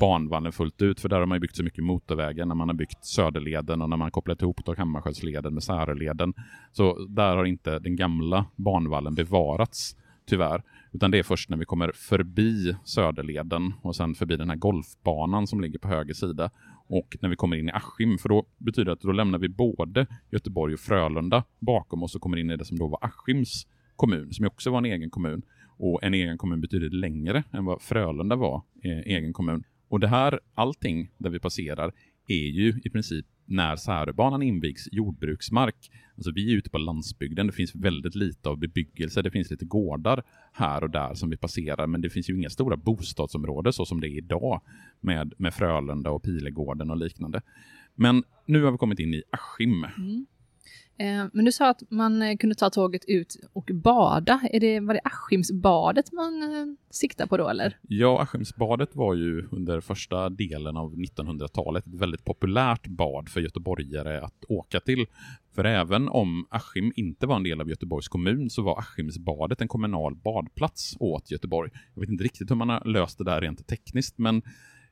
banvallen 0.00 0.52
fullt 0.52 0.82
ut, 0.82 1.00
för 1.00 1.08
där 1.08 1.18
har 1.18 1.26
man 1.26 1.40
byggt 1.40 1.56
så 1.56 1.64
mycket 1.64 1.84
motorvägar 1.84 2.46
när 2.46 2.54
man 2.54 2.68
har 2.68 2.74
byggt 2.74 3.04
Söderleden 3.04 3.82
och 3.82 3.90
när 3.90 3.96
man 3.96 4.10
kopplat 4.10 4.42
ihop 4.42 4.64
Dag 4.64 4.78
Hammarskjöldsleden 4.78 5.54
med 5.54 5.62
Säröleden. 5.62 6.34
Så 6.72 7.06
där 7.08 7.36
har 7.36 7.44
inte 7.44 7.78
den 7.78 7.96
gamla 7.96 8.46
banvallen 8.56 9.14
bevarats, 9.14 9.96
tyvärr. 10.26 10.62
Utan 10.92 11.10
det 11.10 11.18
är 11.18 11.22
först 11.22 11.48
när 11.48 11.56
vi 11.56 11.64
kommer 11.64 11.92
förbi 11.94 12.76
Söderleden 12.84 13.72
och 13.82 13.96
sen 13.96 14.14
förbi 14.14 14.36
den 14.36 14.50
här 14.50 14.56
golfbanan 14.56 15.46
som 15.46 15.60
ligger 15.60 15.78
på 15.78 15.88
höger 15.88 16.14
sida 16.14 16.50
och 16.86 17.16
när 17.20 17.28
vi 17.28 17.36
kommer 17.36 17.56
in 17.56 17.68
i 17.68 17.72
Askim, 17.72 18.18
för 18.18 18.28
då 18.28 18.46
betyder 18.58 18.84
det 18.84 18.92
att 18.92 19.00
då 19.00 19.12
lämnar 19.12 19.38
vi 19.38 19.48
både 19.48 20.06
Göteborg 20.30 20.74
och 20.74 20.80
Frölunda 20.80 21.44
bakom 21.58 22.02
oss 22.02 22.14
och 22.14 22.20
kommer 22.20 22.36
in 22.36 22.50
i 22.50 22.56
det 22.56 22.64
som 22.64 22.78
då 22.78 22.88
var 22.88 22.98
Askims 23.02 23.66
kommun, 23.96 24.32
som 24.32 24.46
också 24.46 24.70
var 24.70 24.78
en 24.78 24.84
egen 24.84 25.10
kommun. 25.10 25.42
Och 25.76 26.02
en 26.02 26.14
egen 26.14 26.38
kommun 26.38 26.60
betyder 26.60 26.90
längre 26.90 27.44
än 27.52 27.64
vad 27.64 27.82
Frölunda 27.82 28.36
var 28.36 28.62
eh, 28.84 28.98
egen 28.98 29.32
kommun. 29.32 29.64
Och 29.92 30.00
det 30.00 30.08
här, 30.08 30.40
allting 30.54 31.10
där 31.18 31.30
vi 31.30 31.40
passerar, 31.40 31.92
är 32.28 32.46
ju 32.46 32.80
i 32.84 32.90
princip 32.90 33.26
när 33.44 33.76
Säröbanan 33.76 34.42
invigs 34.42 34.88
jordbruksmark. 34.92 35.90
Alltså 36.16 36.32
vi 36.34 36.52
är 36.52 36.56
ute 36.56 36.70
på 36.70 36.78
landsbygden, 36.78 37.46
det 37.46 37.52
finns 37.52 37.74
väldigt 37.74 38.14
lite 38.14 38.48
av 38.48 38.58
bebyggelse, 38.58 39.22
det 39.22 39.30
finns 39.30 39.50
lite 39.50 39.64
gårdar 39.64 40.22
här 40.52 40.84
och 40.84 40.90
där 40.90 41.14
som 41.14 41.30
vi 41.30 41.36
passerar, 41.36 41.86
men 41.86 42.00
det 42.00 42.10
finns 42.10 42.30
ju 42.30 42.36
inga 42.36 42.50
stora 42.50 42.76
bostadsområden 42.76 43.72
så 43.72 43.84
som 43.84 44.00
det 44.00 44.08
är 44.08 44.16
idag 44.16 44.60
med, 45.00 45.34
med 45.36 45.54
Frölunda 45.54 46.10
och 46.10 46.22
Pilegården 46.22 46.90
och 46.90 46.96
liknande. 46.96 47.42
Men 47.94 48.24
nu 48.46 48.62
har 48.62 48.72
vi 48.72 48.78
kommit 48.78 48.98
in 48.98 49.14
i 49.14 49.22
Askim. 49.30 49.84
Mm. 49.84 50.26
Eh, 50.98 51.24
men 51.32 51.44
du 51.44 51.52
sa 51.52 51.70
att 51.70 51.82
man 51.90 52.22
eh, 52.22 52.36
kunde 52.36 52.54
ta 52.54 52.70
tåget 52.70 53.04
ut 53.04 53.36
och 53.52 53.70
bada. 53.74 54.40
Är 54.52 54.60
det, 54.60 54.80
var 54.80 54.94
det 54.94 55.00
Askimsbadet 55.04 56.12
man 56.12 56.32
siktade 56.90 57.12
siktar 57.12 57.26
på 57.26 57.36
då 57.36 57.48
eller? 57.48 57.76
Ja, 57.88 58.22
Askimsbadet 58.22 58.96
var 58.96 59.14
ju 59.14 59.48
under 59.50 59.80
första 59.80 60.28
delen 60.28 60.76
av 60.76 60.94
1900-talet 60.94 61.86
ett 61.86 61.94
väldigt 61.94 62.24
populärt 62.24 62.86
bad 62.86 63.28
för 63.28 63.40
göteborgare 63.40 64.20
att 64.20 64.44
åka 64.48 64.80
till. 64.80 65.06
För 65.54 65.64
även 65.64 66.08
om 66.08 66.46
Askim 66.50 66.92
inte 66.96 67.26
var 67.26 67.36
en 67.36 67.42
del 67.42 67.60
av 67.60 67.68
Göteborgs 67.68 68.08
kommun 68.08 68.50
så 68.50 68.62
var 68.62 68.78
Askimsbadet 68.78 69.60
en 69.60 69.68
kommunal 69.68 70.14
badplats 70.14 70.96
åt 71.00 71.30
Göteborg. 71.30 71.70
Jag 71.94 72.00
vet 72.00 72.10
inte 72.10 72.24
riktigt 72.24 72.50
hur 72.50 72.56
man 72.56 72.68
har 72.68 72.84
löst 72.84 73.18
det 73.18 73.24
där 73.24 73.40
rent 73.40 73.66
tekniskt, 73.66 74.18
men 74.18 74.42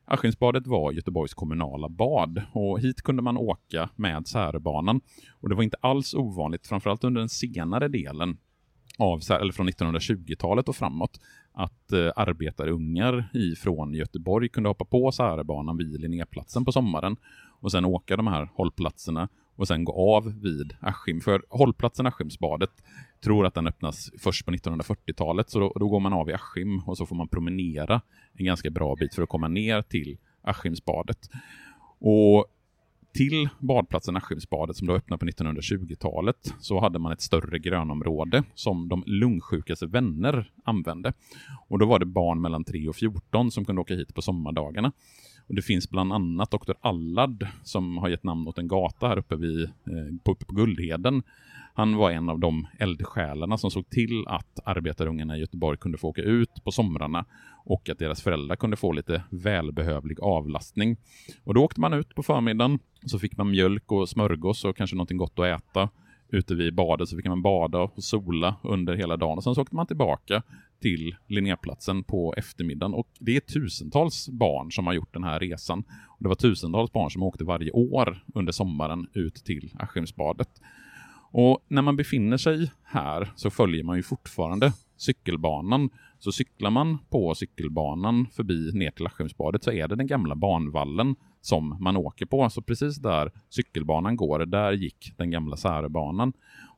Askimsbadet 0.05 0.67
var 0.67 0.91
Göteborgs 0.91 1.33
kommunala 1.33 1.89
bad 1.89 2.41
och 2.53 2.79
hit 2.79 3.01
kunde 3.01 3.21
man 3.21 3.37
åka 3.37 3.89
med 3.95 4.27
Särbanan 4.27 5.01
Och 5.39 5.49
det 5.49 5.55
var 5.55 5.63
inte 5.63 5.77
alls 5.81 6.13
ovanligt, 6.13 6.67
framförallt 6.67 7.03
under 7.03 7.21
den 7.21 7.29
senare 7.29 7.87
delen 7.87 8.37
av, 8.97 9.21
eller 9.29 9.51
från 9.51 9.69
1920-talet 9.69 10.69
och 10.69 10.75
framåt, 10.75 11.19
att 11.53 11.91
eh, 11.91 12.11
arbetarungar 12.15 13.29
ifrån 13.33 13.93
Göteborg 13.93 14.49
kunde 14.49 14.69
hoppa 14.69 14.85
på 14.85 15.11
Särbanan 15.11 15.77
vid 15.77 16.01
Linnéplatsen 16.01 16.65
på 16.65 16.71
sommaren 16.71 17.17
och 17.59 17.71
sen 17.71 17.85
åka 17.85 18.17
de 18.17 18.27
här 18.27 18.49
hållplatserna 18.53 19.29
och 19.55 19.67
sen 19.67 19.83
gå 19.83 20.15
av 20.15 20.41
vid 20.41 20.73
Askim. 20.79 21.21
För 21.21 21.43
hållplatsen 21.49 22.05
Askimsbadet 22.05 22.83
tror 23.23 23.45
att 23.45 23.53
den 23.53 23.67
öppnas 23.67 24.11
först 24.19 24.45
på 24.45 24.51
1940-talet, 24.51 25.49
så 25.49 25.59
då, 25.59 25.73
då, 25.75 25.87
går 25.87 25.99
man 25.99 26.13
av 26.13 26.29
i 26.29 26.33
Askim 26.33 26.79
och 26.85 26.97
så 26.97 27.05
får 27.05 27.15
man 27.15 27.27
promenera 27.27 28.01
en 28.33 28.45
ganska 28.45 28.69
bra 28.69 28.95
bit 28.95 29.15
för 29.15 29.21
att 29.21 29.29
komma 29.29 29.47
ner 29.47 29.81
till 29.81 30.17
Askimsbadet. 30.41 31.29
Och 31.99 32.45
till 33.13 33.49
badplatsen 33.59 34.17
Askimsbadet 34.17 34.75
som 34.75 34.87
då 34.87 34.93
öppnade 34.93 35.19
på 35.19 35.25
1920-talet 35.25 36.53
så 36.59 36.79
hade 36.79 36.99
man 36.99 37.11
ett 37.11 37.21
större 37.21 37.59
grönområde 37.59 38.43
som 38.55 38.87
de 38.89 39.03
lungsjukaste 39.05 39.85
vänner 39.85 40.51
använde. 40.63 41.13
Och 41.67 41.79
då 41.79 41.85
var 41.85 41.99
det 41.99 42.05
barn 42.05 42.41
mellan 42.41 42.63
3 42.63 42.87
och 42.87 42.95
14 42.95 43.51
som 43.51 43.65
kunde 43.65 43.81
åka 43.81 43.95
hit 43.95 44.15
på 44.15 44.21
sommardagarna. 44.21 44.91
Och 45.51 45.55
det 45.55 45.61
finns 45.61 45.89
bland 45.89 46.13
annat 46.13 46.51
Dr. 46.51 46.73
Allard 46.81 47.47
som 47.63 47.97
har 47.97 48.09
gett 48.09 48.23
namn 48.23 48.47
åt 48.47 48.57
en 48.57 48.67
gata 48.67 49.07
här 49.07 49.17
uppe, 49.17 49.35
vid, 49.35 49.63
eh, 49.63 49.69
på, 50.23 50.31
uppe 50.31 50.45
på 50.45 50.55
Guldheden. 50.55 51.23
Han 51.73 51.95
var 51.95 52.11
en 52.11 52.29
av 52.29 52.39
de 52.39 52.67
eldsjälarna 52.79 53.57
som 53.57 53.71
såg 53.71 53.89
till 53.89 54.27
att 54.27 54.59
arbetarungarna 54.65 55.37
i 55.37 55.39
Göteborg 55.39 55.77
kunde 55.77 55.97
få 55.97 56.07
åka 56.07 56.21
ut 56.21 56.63
på 56.63 56.71
somrarna 56.71 57.25
och 57.65 57.89
att 57.89 57.99
deras 57.99 58.21
föräldrar 58.21 58.55
kunde 58.55 58.77
få 58.77 58.91
lite 58.91 59.23
välbehövlig 59.29 60.19
avlastning. 60.21 60.97
Och 61.43 61.53
då 61.53 61.63
åkte 61.63 61.81
man 61.81 61.93
ut 61.93 62.15
på 62.15 62.23
förmiddagen, 62.23 62.79
så 63.05 63.19
fick 63.19 63.37
man 63.37 63.51
mjölk 63.51 63.91
och 63.91 64.09
smörgås 64.09 64.65
och 64.65 64.77
kanske 64.77 64.95
någonting 64.95 65.17
gott 65.17 65.39
att 65.39 65.45
äta 65.45 65.89
ute 66.31 66.55
vid 66.55 66.75
badet 66.75 67.09
så 67.09 67.15
fick 67.15 67.25
man 67.25 67.41
bada 67.41 67.79
och 67.79 68.03
sola 68.03 68.55
under 68.63 68.95
hela 68.95 69.17
dagen 69.17 69.37
och 69.37 69.43
sen 69.43 69.55
så 69.55 69.61
åkte 69.61 69.75
man 69.75 69.87
tillbaka 69.87 70.43
till 70.81 71.15
Linnéplatsen 71.27 72.03
på 72.03 72.33
eftermiddagen 72.37 72.93
och 72.93 73.07
det 73.19 73.35
är 73.35 73.39
tusentals 73.39 74.29
barn 74.29 74.71
som 74.71 74.87
har 74.87 74.93
gjort 74.93 75.13
den 75.13 75.23
här 75.23 75.39
resan. 75.39 75.83
Och 76.07 76.23
det 76.23 76.27
var 76.27 76.35
tusentals 76.35 76.91
barn 76.91 77.11
som 77.11 77.23
åkte 77.23 77.43
varje 77.43 77.71
år 77.71 78.23
under 78.33 78.51
sommaren 78.51 79.07
ut 79.13 79.35
till 79.35 79.71
Askimsbadet. 79.79 80.61
Och 81.31 81.65
när 81.67 81.81
man 81.81 81.95
befinner 81.95 82.37
sig 82.37 82.71
här 82.83 83.31
så 83.35 83.49
följer 83.49 83.83
man 83.83 83.97
ju 83.97 84.03
fortfarande 84.03 84.73
cykelbanan. 84.97 85.89
Så 86.19 86.31
cyklar 86.31 86.69
man 86.71 86.97
på 87.09 87.35
cykelbanan 87.35 88.27
förbi 88.27 88.71
ner 88.73 88.91
till 88.91 89.07
Askimsbadet 89.07 89.63
så 89.63 89.71
är 89.71 89.87
det 89.87 89.95
den 89.95 90.07
gamla 90.07 90.35
banvallen 90.35 91.15
som 91.41 91.77
man 91.79 91.97
åker 91.97 92.25
på. 92.25 92.49
Så 92.49 92.61
precis 92.61 92.95
där 92.95 93.31
cykelbanan 93.49 94.15
går, 94.15 94.39
där 94.45 94.71
gick 94.71 95.13
den 95.17 95.31
gamla 95.31 95.57
Särebanan. 95.57 96.33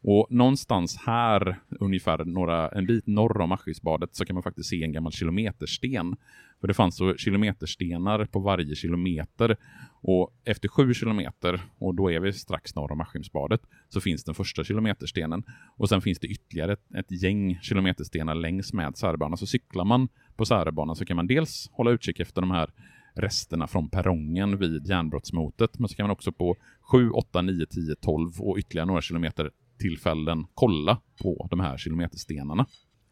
Och 0.06 0.28
någonstans 0.30 0.98
här, 1.06 1.60
ungefär 1.80 2.26
några, 2.26 2.70
en 2.70 2.86
bit 2.86 3.08
norr 3.08 3.42
om 3.42 3.52
Askimsbadet, 3.52 4.16
så 4.16 4.26
kan 4.26 4.34
man 4.34 4.44
faktiskt 4.44 4.70
se 4.70 4.84
en 4.84 4.92
gammal 4.92 5.12
kilometersten. 5.12 6.16
För 6.62 6.68
det 6.68 6.74
fanns 6.74 6.96
så 6.98 7.16
kilometerstenar 7.16 8.26
på 8.26 8.40
varje 8.40 8.76
kilometer. 8.76 9.58
Och 10.02 10.34
efter 10.46 10.68
sju 10.68 10.94
kilometer, 10.94 11.62
och 11.78 11.96
då 11.96 12.12
är 12.12 12.20
vi 12.20 12.34
strax 12.34 12.76
norr 12.76 12.92
om 12.92 13.02
Askimsbadet, 13.02 13.62
så 13.90 14.02
finns 14.02 14.24
den 14.24 14.36
första 14.36 14.64
kilometerstenen. 14.64 15.44
Och 15.78 15.90
sen 15.90 16.02
finns 16.02 16.20
det 16.20 16.28
ytterligare 16.28 16.74
ett, 16.74 16.96
ett 16.96 17.24
gäng 17.24 17.60
kilometerstenar 17.62 18.36
längs 18.36 18.74
med 18.74 18.98
Särebanan. 18.98 19.38
Så 19.38 19.46
cyklar 19.46 19.86
man 19.86 20.08
på 20.36 20.46
Särebanan 20.46 20.96
så 20.96 21.06
kan 21.06 21.16
man 21.16 21.28
dels 21.28 21.70
hålla 21.72 21.92
utkik 21.92 22.20
efter 22.20 22.42
de 22.42 22.52
här 22.52 22.70
resterna 23.16 23.68
från 23.68 23.90
perrongen 23.90 24.58
vid 24.58 24.88
järnbrottsmotet. 24.88 25.80
Men 25.80 25.90
så 25.90 25.96
kan 25.96 26.04
man 26.04 26.12
också 26.12 26.32
på 26.32 26.56
7, 26.82 27.10
8, 27.10 27.42
9, 27.42 27.66
10, 27.66 27.96
12 27.96 28.42
och 28.42 28.58
ytterligare 28.58 28.88
några 28.88 29.02
kilometer 29.02 29.52
tillfällen 29.80 30.46
kolla 30.54 31.02
på 31.22 31.48
de 31.50 31.60
här 31.60 31.78
kilometerstenarna. 31.78 32.66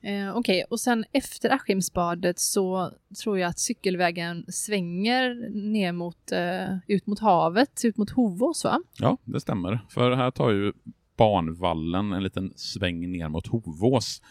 Eh, 0.04 0.30
Okej, 0.30 0.40
okay. 0.40 0.64
och 0.70 0.80
sen 0.80 1.06
efter 1.12 1.50
Askimsbadet 1.50 2.40
så 2.40 2.92
tror 3.24 3.40
jag 3.40 3.50
att 3.50 3.60
cykelvägen 3.60 4.46
svänger 4.48 5.50
ner 5.72 5.92
mot, 5.92 6.32
eh, 6.32 6.78
ut 6.88 7.08
mot 7.08 7.20
havet, 7.20 7.82
ut 7.84 7.98
mot 7.98 8.10
Hovås 8.10 8.64
va? 8.64 8.82
Ja, 9.00 9.18
det 9.24 9.40
stämmer. 9.40 9.80
För 9.90 10.12
här 10.12 10.32
tar 10.32 10.52
ju 10.52 10.74
banvallen 11.18 12.14
en 12.14 12.24
liten 12.24 12.54
sväng 12.56 13.12
ner 13.12 13.30
mot 13.30 13.48
Hovås. 13.48 14.22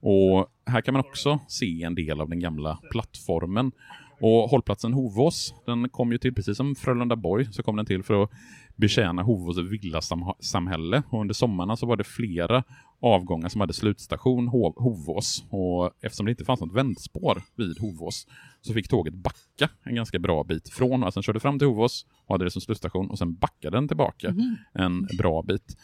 Och 0.00 0.46
här 0.66 0.80
kan 0.80 0.92
man 0.92 1.00
också 1.00 1.38
se 1.48 1.82
en 1.82 1.94
del 1.94 2.20
av 2.20 2.28
den 2.28 2.40
gamla 2.40 2.78
plattformen. 2.90 3.72
Och 4.20 4.50
hållplatsen 4.50 4.92
Hovås, 4.92 5.54
den 5.66 5.88
kom 5.88 6.12
ju 6.12 6.18
till, 6.18 6.34
precis 6.34 6.56
som 6.56 6.74
Frölundaborg, 6.74 7.52
så 7.52 7.62
kom 7.62 7.76
den 7.76 7.86
till 7.86 8.02
för 8.02 8.22
att 8.22 8.30
betjäna 8.76 9.22
Hovås 9.22 9.58
villasamhälle. 9.58 11.02
Och 11.10 11.20
under 11.20 11.34
sommarna 11.34 11.76
så 11.76 11.86
var 11.86 11.96
det 11.96 12.04
flera 12.04 12.64
avgångar 13.00 13.48
som 13.48 13.60
hade 13.60 13.72
slutstation 13.72 14.48
Hovås. 14.48 15.44
Och 15.50 15.90
eftersom 16.00 16.26
det 16.26 16.30
inte 16.30 16.44
fanns 16.44 16.60
något 16.60 16.74
vändspår 16.74 17.42
vid 17.56 17.78
Hovås 17.80 18.26
så 18.60 18.72
fick 18.72 18.88
tåget 18.88 19.14
backa 19.14 19.68
en 19.82 19.94
ganska 19.94 20.18
bra 20.18 20.44
bit 20.44 20.68
från. 20.68 21.04
Alltså 21.04 21.18
den 21.18 21.22
körde 21.22 21.40
fram 21.40 21.58
till 21.58 21.68
Hovås, 21.68 22.06
hade 22.28 22.44
det 22.44 22.50
som 22.50 22.62
slutstation 22.62 23.10
och 23.10 23.18
sen 23.18 23.34
backade 23.34 23.76
den 23.76 23.88
tillbaka 23.88 24.28
mm. 24.28 24.56
en 24.72 25.08
bra 25.18 25.42
bit. 25.42 25.76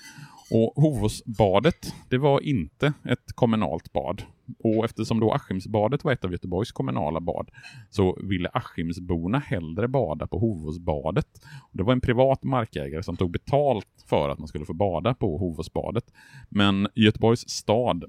Och 0.51 0.83
Hovåsbadet, 0.83 1.95
det 2.09 2.19
var 2.19 2.41
inte 2.41 2.93
ett 3.05 3.33
kommunalt 3.35 3.93
bad. 3.93 4.23
Och 4.59 4.85
eftersom 4.85 5.21
då 5.21 5.33
Askimsbadet 5.33 6.05
var 6.05 6.13
ett 6.13 6.25
av 6.25 6.33
Göteborgs 6.33 6.73
kommunala 6.73 7.21
bad 7.21 7.51
så 7.91 8.19
ville 8.23 8.49
Askimsborna 8.49 9.39
hellre 9.39 9.89
bada 9.89 10.27
på 10.27 10.39
Hovåsbadet. 10.39 11.27
Det 11.73 11.83
var 11.83 11.93
en 11.93 12.01
privat 12.01 12.43
markägare 12.43 13.03
som 13.03 13.17
tog 13.17 13.31
betalt 13.31 13.87
för 14.07 14.29
att 14.29 14.39
man 14.39 14.49
skulle 14.49 14.65
få 14.65 14.73
bada 14.73 15.15
på 15.15 15.39
Hovåsbadet. 15.39 16.05
Men 16.49 16.89
Göteborgs 16.95 17.49
stad 17.49 18.05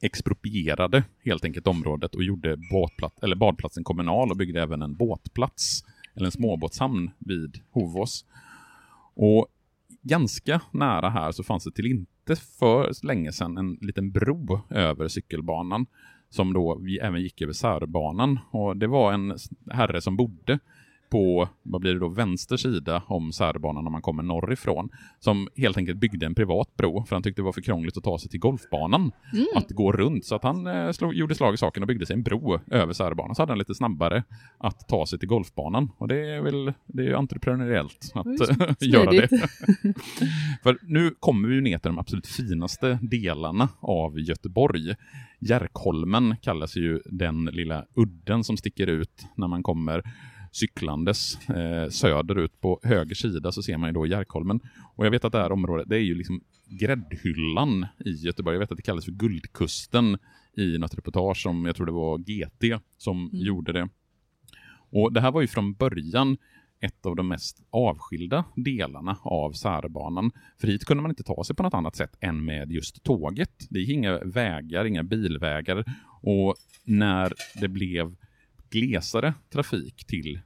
exproprierade 0.00 1.04
helt 1.24 1.44
enkelt 1.44 1.66
området 1.66 2.14
och 2.14 2.22
gjorde 2.22 2.56
båtplats, 2.72 3.22
eller 3.22 3.36
badplatsen 3.36 3.84
kommunal 3.84 4.30
och 4.30 4.36
byggde 4.36 4.62
även 4.62 4.82
en 4.82 4.96
båtplats, 4.96 5.84
eller 6.14 6.26
en 6.26 6.32
småbåtshamn 6.32 7.10
vid 7.18 7.60
Hovås. 7.70 8.24
Och 9.14 9.46
ganska 10.02 10.60
nära 10.72 11.10
här 11.10 11.32
så 11.32 11.42
fanns 11.42 11.64
det 11.64 11.72
till 11.72 11.86
inte 11.86 12.36
för 12.58 13.06
länge 13.06 13.32
sedan 13.32 13.58
en 13.58 13.78
liten 13.80 14.10
bro 14.12 14.60
över 14.70 15.08
cykelbanan 15.08 15.86
som 16.30 16.52
då 16.52 16.78
vi 16.78 16.98
även 16.98 17.22
gick 17.22 17.42
över 17.42 17.52
Särbanan. 17.52 18.38
Och 18.50 18.76
det 18.76 18.86
var 18.86 19.12
en 19.12 19.36
herre 19.70 20.00
som 20.00 20.16
bodde 20.16 20.58
på, 21.10 21.48
vad 21.62 21.80
blir 21.80 21.92
det 21.94 22.00
då, 22.00 22.08
vänster 22.08 22.56
sida 22.56 23.02
om 23.06 23.32
Särbanan 23.32 23.84
när 23.84 23.90
man 23.90 24.02
kommer 24.02 24.22
norrifrån. 24.22 24.88
Som 25.18 25.48
helt 25.56 25.76
enkelt 25.76 25.98
byggde 25.98 26.26
en 26.26 26.34
privat 26.34 26.76
bro 26.76 27.04
för 27.04 27.16
han 27.16 27.22
tyckte 27.22 27.42
det 27.42 27.44
var 27.44 27.52
för 27.52 27.60
krångligt 27.60 27.96
att 27.96 28.04
ta 28.04 28.18
sig 28.18 28.30
till 28.30 28.40
golfbanan. 28.40 29.12
Mm. 29.32 29.46
Att 29.54 29.70
gå 29.70 29.92
runt. 29.92 30.24
Så 30.24 30.34
att 30.34 30.42
han 30.42 30.66
eh, 30.66 30.90
slog, 30.90 31.14
gjorde 31.14 31.34
slag 31.34 31.54
i 31.54 31.56
saken 31.56 31.82
och 31.82 31.86
byggde 31.86 32.06
sig 32.06 32.14
en 32.14 32.22
bro 32.22 32.60
över 32.70 32.92
Särbanan. 32.92 33.34
Så 33.34 33.42
hade 33.42 33.52
han 33.52 33.58
lite 33.58 33.74
snabbare 33.74 34.22
att 34.58 34.88
ta 34.88 35.06
sig 35.06 35.18
till 35.18 35.28
golfbanan. 35.28 35.90
Och 35.98 36.08
det 36.08 36.34
är 36.34 36.40
väl, 36.40 36.72
det 36.86 37.02
är 37.02 37.06
ju 37.06 37.14
entreprenöriellt 37.14 38.12
att 38.14 38.82
göra 38.86 39.10
det. 39.10 39.28
för 40.62 40.78
nu 40.82 41.14
kommer 41.20 41.48
vi 41.48 41.54
ju 41.54 41.60
ner 41.60 41.78
till 41.78 41.88
de 41.88 41.98
absolut 41.98 42.26
finaste 42.26 42.98
delarna 43.02 43.68
av 43.80 44.20
Göteborg. 44.20 44.94
Järkholmen 45.40 46.36
kallas 46.42 46.76
ju 46.76 47.00
den 47.04 47.44
lilla 47.44 47.84
udden 47.94 48.44
som 48.44 48.56
sticker 48.56 48.86
ut 48.86 49.26
när 49.36 49.48
man 49.48 49.62
kommer 49.62 50.02
cyklandes 50.58 51.48
eh, 51.48 51.88
söderut 51.88 52.60
på 52.60 52.80
höger 52.82 53.14
sida 53.14 53.52
så 53.52 53.62
ser 53.62 53.76
man 53.76 53.88
ju 53.88 53.94
då 53.94 54.06
Järkholmen. 54.06 54.60
Och 54.96 55.06
jag 55.06 55.10
vet 55.10 55.24
att 55.24 55.32
det 55.32 55.38
här 55.38 55.52
området, 55.52 55.88
det 55.88 55.96
är 55.96 56.00
ju 56.00 56.14
liksom 56.14 56.40
gräddhyllan 56.66 57.86
i 58.04 58.10
Göteborg. 58.10 58.54
Jag 58.54 58.60
vet 58.60 58.70
att 58.70 58.76
det 58.76 58.82
kallas 58.82 59.04
för 59.04 59.12
Guldkusten 59.12 60.18
i 60.56 60.78
något 60.78 60.94
reportage 60.94 61.42
som 61.42 61.64
jag 61.66 61.76
tror 61.76 61.86
det 61.86 61.92
var 61.92 62.18
GT 62.18 62.82
som 62.96 63.30
mm. 63.32 63.46
gjorde 63.46 63.72
det. 63.72 63.88
Och 64.90 65.12
det 65.12 65.20
här 65.20 65.32
var 65.32 65.40
ju 65.40 65.46
från 65.46 65.72
början 65.72 66.36
ett 66.80 67.06
av 67.06 67.16
de 67.16 67.28
mest 67.28 67.62
avskilda 67.70 68.44
delarna 68.56 69.16
av 69.22 69.52
Särbanan. 69.52 70.30
För 70.60 70.68
hit 70.68 70.84
kunde 70.84 71.02
man 71.02 71.10
inte 71.10 71.22
ta 71.22 71.44
sig 71.44 71.56
på 71.56 71.62
något 71.62 71.74
annat 71.74 71.96
sätt 71.96 72.16
än 72.20 72.44
med 72.44 72.72
just 72.72 73.04
tåget. 73.04 73.66
Det 73.70 73.78
gick 73.78 73.90
inga 73.90 74.18
vägar, 74.18 74.84
inga 74.84 75.02
bilvägar. 75.02 75.84
Och 76.22 76.54
när 76.84 77.32
det 77.60 77.68
blev 77.68 78.16
glesare 78.70 79.34
trafik 79.52 80.04
till 80.06 80.40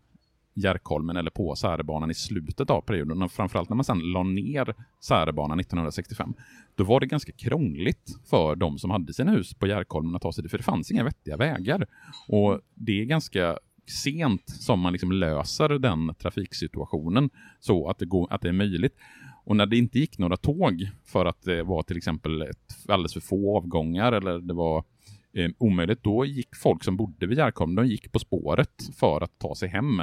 Järkholmen 0.55 1.17
eller 1.17 1.31
på 1.31 1.55
Särebanan 1.57 2.11
i 2.11 2.15
slutet 2.15 2.71
av 2.71 2.81
perioden, 2.81 3.23
och 3.23 3.33
framförallt 3.33 3.69
när 3.69 3.77
man 3.77 3.85
sedan 3.85 4.13
la 4.13 4.23
ner 4.23 4.75
Särebanan 5.01 5.61
1965, 5.61 6.35
då 6.75 6.85
var 6.85 7.01
det 7.01 7.07
ganska 7.07 7.33
krångligt 7.33 8.19
för 8.31 8.57
de 8.57 8.79
som 8.79 8.91
hade 8.91 9.15
sina 9.15 9.31
hus 9.31 9.55
på 9.55 9.67
Järkholmen 9.67 10.17
att 10.17 10.23
ta 10.23 10.33
sig 10.33 10.43
dit, 10.43 10.51
för 10.51 10.59
det 10.59 10.65
fanns 10.65 10.91
inga 10.91 11.05
vettiga 11.05 11.37
vägar. 11.37 11.87
Och 12.29 12.61
det 12.75 13.01
är 13.01 13.05
ganska 13.05 13.59
sent 13.87 14.51
som 14.51 14.81
man 14.81 14.93
liksom 14.93 15.13
löser 15.13 15.69
den 15.69 16.15
trafiksituationen 16.15 17.31
så 17.61 17.89
att 17.89 17.99
det, 17.99 18.07
går, 18.07 18.33
att 18.33 18.41
det 18.41 18.49
är 18.49 18.53
möjligt. 18.53 18.97
Och 19.45 19.57
när 19.57 19.67
det 19.67 19.77
inte 19.77 19.99
gick 19.99 20.19
några 20.19 20.37
tåg 20.37 20.89
för 21.05 21.27
att 21.27 21.43
det 21.43 21.63
var 21.63 21.83
till 21.83 21.97
exempel 21.97 22.43
ett 22.43 22.77
alldeles 22.89 23.13
för 23.13 23.21
få 23.21 23.57
avgångar 23.57 24.13
eller 24.13 24.39
det 24.39 24.55
var 24.55 24.85
eh, 25.33 25.51
omöjligt, 25.59 26.03
då 26.03 26.25
gick 26.25 26.57
folk 26.57 26.85
som 26.85 26.97
bodde 26.97 27.27
vid 27.27 27.39
Järkholmen, 27.39 27.77
de 27.77 27.87
gick 27.87 28.13
på 28.13 28.19
spåret 28.19 28.91
för 28.97 29.21
att 29.21 29.39
ta 29.39 29.55
sig 29.55 29.69
hem. 29.69 30.03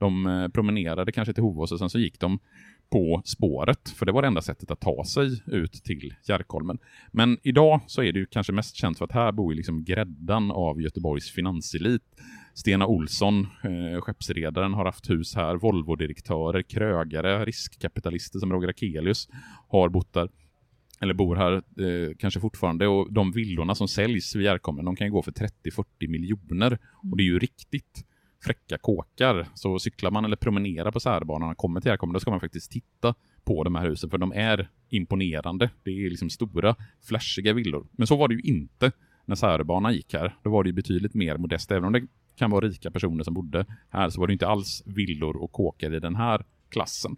De 0.00 0.26
eh, 0.26 0.48
promenerade 0.48 1.12
kanske 1.12 1.34
till 1.34 1.42
Hovås 1.42 1.72
och 1.72 1.78
sen 1.78 1.90
så 1.90 1.98
gick 1.98 2.20
de 2.20 2.38
på 2.90 3.22
spåret, 3.24 3.88
för 3.88 4.06
det 4.06 4.12
var 4.12 4.22
det 4.22 4.28
enda 4.28 4.42
sättet 4.42 4.70
att 4.70 4.80
ta 4.80 5.04
sig 5.04 5.42
ut 5.46 5.72
till 5.72 6.14
Järkholmen. 6.28 6.78
Men 7.12 7.38
idag 7.42 7.80
så 7.86 8.02
är 8.02 8.12
det 8.12 8.18
ju 8.18 8.26
kanske 8.26 8.52
mest 8.52 8.76
känt 8.76 8.98
för 8.98 9.04
att 9.04 9.12
här 9.12 9.32
bor 9.32 9.52
ju 9.52 9.56
liksom 9.56 9.84
gräddan 9.84 10.50
av 10.50 10.82
Göteborgs 10.82 11.30
finanselit. 11.30 12.02
Stena 12.54 12.86
Olsson, 12.86 13.40
eh, 13.40 14.00
skeppsredaren, 14.00 14.74
har 14.74 14.84
haft 14.84 15.10
hus 15.10 15.34
här. 15.34 15.56
Volvo-direktörer, 15.56 16.62
krögare, 16.62 17.44
riskkapitalister 17.44 18.38
som 18.38 18.52
Roger 18.52 18.68
Akelius 18.68 19.28
har 19.68 19.88
bott 19.88 20.12
där 20.12 20.28
eller 21.00 21.14
bor 21.14 21.36
här 21.36 21.52
eh, 21.52 22.14
kanske 22.18 22.40
fortfarande. 22.40 22.86
Och 22.86 23.12
de 23.12 23.32
villorna 23.32 23.74
som 23.74 23.88
säljs 23.88 24.36
vid 24.36 24.44
Järkommen, 24.44 24.84
de 24.84 24.96
kan 24.96 25.06
ju 25.06 25.12
gå 25.12 25.22
för 25.22 25.32
30-40 25.32 26.08
miljoner. 26.08 26.78
Och 27.10 27.16
det 27.16 27.22
är 27.22 27.24
ju 27.24 27.38
riktigt 27.38 28.04
fräcka 28.42 28.78
kåkar. 28.78 29.48
Så 29.54 29.78
cyklar 29.78 30.10
man 30.10 30.24
eller 30.24 30.36
promenerar 30.36 30.90
på 30.90 31.00
särbanan 31.00 31.50
och 31.50 31.56
kommer 31.56 31.80
till 31.80 31.88
Järkommen, 31.88 32.14
då 32.14 32.20
ska 32.20 32.30
man 32.30 32.40
faktiskt 32.40 32.70
titta 32.70 33.14
på 33.44 33.64
de 33.64 33.74
här 33.74 33.88
husen, 33.88 34.10
för 34.10 34.18
de 34.18 34.32
är 34.32 34.70
imponerande. 34.88 35.70
Det 35.82 35.90
är 35.90 36.10
liksom 36.10 36.30
stora, 36.30 36.76
flashiga 37.02 37.52
villor. 37.52 37.86
Men 37.92 38.06
så 38.06 38.16
var 38.16 38.28
det 38.28 38.34
ju 38.34 38.40
inte 38.40 38.92
när 39.24 39.36
särbanan 39.36 39.94
gick 39.94 40.14
här. 40.14 40.36
Då 40.42 40.50
var 40.50 40.64
det 40.64 40.68
ju 40.68 40.72
betydligt 40.72 41.14
mer 41.14 41.36
modest. 41.36 41.70
Även 41.70 41.84
om 41.84 41.92
det 41.92 42.06
kan 42.36 42.50
vara 42.50 42.66
rika 42.66 42.90
personer 42.90 43.24
som 43.24 43.34
bodde 43.34 43.66
här, 43.88 44.10
så 44.10 44.20
var 44.20 44.26
det 44.26 44.32
inte 44.32 44.46
alls 44.46 44.82
villor 44.86 45.36
och 45.36 45.52
kåkar 45.52 45.94
i 45.94 46.00
den 46.00 46.16
här 46.16 46.44
klassen. 46.68 47.16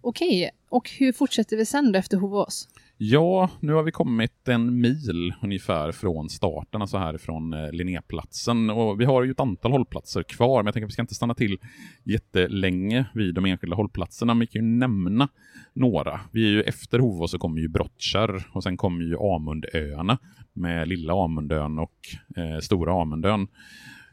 Okej, 0.00 0.50
och 0.68 0.90
hur 0.90 1.12
fortsätter 1.12 1.56
vi 1.56 1.66
sen 1.66 1.92
då 1.92 1.98
efter 1.98 2.16
Hovås? 2.16 2.68
Ja, 2.96 3.50
nu 3.60 3.72
har 3.72 3.82
vi 3.82 3.92
kommit 3.92 4.48
en 4.48 4.80
mil 4.80 5.34
ungefär 5.42 5.92
från 5.92 6.28
starten, 6.28 6.80
alltså 6.80 6.98
härifrån 6.98 7.52
eh, 7.52 7.72
Linnéplatsen. 7.72 8.70
Och 8.70 9.00
vi 9.00 9.04
har 9.04 9.22
ju 9.22 9.30
ett 9.30 9.40
antal 9.40 9.72
hållplatser 9.72 10.22
kvar, 10.22 10.62
men 10.62 10.66
jag 10.66 10.74
tänker 10.74 10.86
att 10.86 10.90
vi 10.90 10.92
ska 10.92 11.02
inte 11.02 11.14
stanna 11.14 11.34
till 11.34 11.58
jättelänge 12.04 13.04
vid 13.14 13.34
de 13.34 13.44
enskilda 13.44 13.76
hållplatserna, 13.76 14.34
men 14.34 14.40
vi 14.40 14.46
kan 14.46 14.62
ju 14.62 14.68
nämna 14.68 15.28
några. 15.72 16.20
Vi 16.32 16.46
är 16.46 16.50
ju 16.50 16.62
efter 16.62 16.98
Hovås 16.98 17.30
så 17.30 17.38
kommer 17.38 17.60
ju 17.60 17.68
Brottkärr 17.68 18.46
och 18.52 18.62
sen 18.62 18.76
kommer 18.76 19.04
ju 19.04 19.16
Amundöarna 19.18 20.18
med 20.52 20.88
Lilla 20.88 21.24
Amundön 21.24 21.78
och 21.78 21.98
eh, 22.36 22.58
Stora 22.60 23.02
Amundön. 23.02 23.46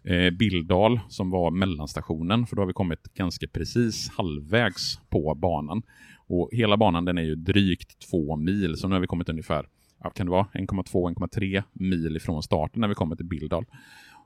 Eh, 0.04 0.30
Bildal 0.30 1.00
som 1.10 1.30
var 1.30 1.52
mellanstationen, 1.52 2.48
för 2.48 2.56
då 2.56 2.62
har 2.62 2.68
vi 2.68 2.74
kommit 2.74 3.14
ganska 3.14 3.48
precis 3.48 4.10
halvvägs 4.10 5.00
på 5.10 5.36
banan. 5.36 5.82
Och 6.32 6.50
hela 6.52 6.78
banan 6.78 7.06
den 7.06 7.18
är 7.18 7.22
ju 7.22 7.36
drygt 7.36 8.10
två 8.10 8.36
mil, 8.36 8.78
så 8.78 8.88
nu 8.88 8.96
har 8.96 9.00
vi 9.00 9.08
kommit 9.08 9.30
ungefär 9.30 9.68
ja, 10.04 10.10
kan 10.10 10.26
det 10.26 10.32
vara 10.32 10.48
1,2-1,3 10.54 11.64
mil 11.74 12.16
ifrån 12.16 12.44
starten 12.44 12.82
när 12.82 12.88
vi 12.88 12.96
kommer 12.96 13.16
till 13.16 13.26
Bildal. 13.26 13.66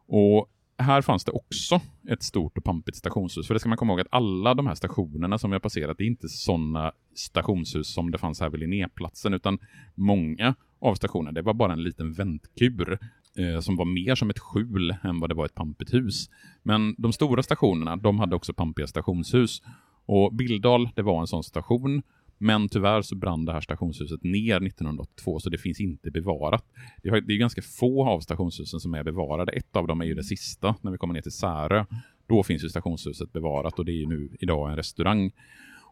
Och 0.07 0.47
här 0.77 1.01
fanns 1.01 1.23
det 1.23 1.31
också 1.31 1.81
ett 2.09 2.23
stort 2.23 2.57
och 2.57 2.63
pampigt 2.63 2.97
stationshus. 2.97 3.47
För 3.47 3.53
det 3.53 3.59
ska 3.59 3.69
man 3.69 3.77
komma 3.77 3.93
ihåg 3.93 4.01
att 4.01 4.07
alla 4.09 4.53
de 4.53 4.67
här 4.67 4.75
stationerna 4.75 5.37
som 5.37 5.49
vi 5.49 5.55
har 5.55 5.59
passerat, 5.59 5.97
det 5.97 6.03
är 6.03 6.07
inte 6.07 6.29
sådana 6.29 6.91
stationshus 7.15 7.93
som 7.93 8.11
det 8.11 8.17
fanns 8.17 8.41
här 8.41 8.49
vid 8.49 8.59
Linnéplatsen, 8.59 9.33
utan 9.33 9.59
många 9.95 10.55
av 10.79 10.95
stationerna, 10.95 11.31
det 11.31 11.41
var 11.41 11.53
bara 11.53 11.73
en 11.73 11.83
liten 11.83 12.13
väntkur 12.13 12.99
eh, 13.37 13.59
som 13.59 13.75
var 13.75 13.85
mer 13.85 14.15
som 14.15 14.29
ett 14.29 14.39
skjul 14.39 14.95
än 15.03 15.19
vad 15.19 15.29
det 15.29 15.35
var 15.35 15.45
ett 15.45 15.55
pampigt 15.55 15.93
hus. 15.93 16.29
Men 16.63 16.95
de 16.97 17.13
stora 17.13 17.43
stationerna, 17.43 17.95
de 17.95 18.19
hade 18.19 18.35
också 18.35 18.53
pampiga 18.53 18.87
stationshus. 18.87 19.61
Och 20.05 20.33
Bildal, 20.33 20.89
det 20.95 21.01
var 21.01 21.21
en 21.21 21.27
sån 21.27 21.43
station 21.43 22.01
men 22.37 22.69
tyvärr 22.69 23.01
så 23.01 23.15
brann 23.15 23.45
det 23.45 23.53
här 23.53 23.61
stationshuset 23.61 24.23
ner 24.23 24.55
1982, 24.67 25.39
så 25.39 25.49
det 25.49 25.57
finns 25.57 25.79
inte 25.79 26.11
bevarat. 26.11 26.65
Det 27.03 27.09
är 27.09 27.37
ganska 27.37 27.61
få 27.61 28.07
av 28.07 28.19
stationshusen 28.19 28.79
som 28.79 28.93
är 28.93 29.03
bevarade. 29.03 29.51
Ett 29.51 29.75
av 29.75 29.87
dem 29.87 30.01
är 30.01 30.05
ju 30.05 30.13
det 30.13 30.23
sista, 30.23 30.75
när 30.81 30.91
vi 30.91 30.97
kommer 30.97 31.13
ner 31.13 31.21
till 31.21 31.31
Särö. 31.31 31.85
Då 32.27 32.43
finns 32.43 32.63
ju 32.63 32.69
stationshuset 32.69 33.33
bevarat 33.33 33.79
och 33.79 33.85
det 33.85 33.91
är 33.91 33.99
ju 33.99 34.07
nu 34.07 34.29
idag 34.39 34.69
en 34.69 34.75
restaurang. 34.75 35.31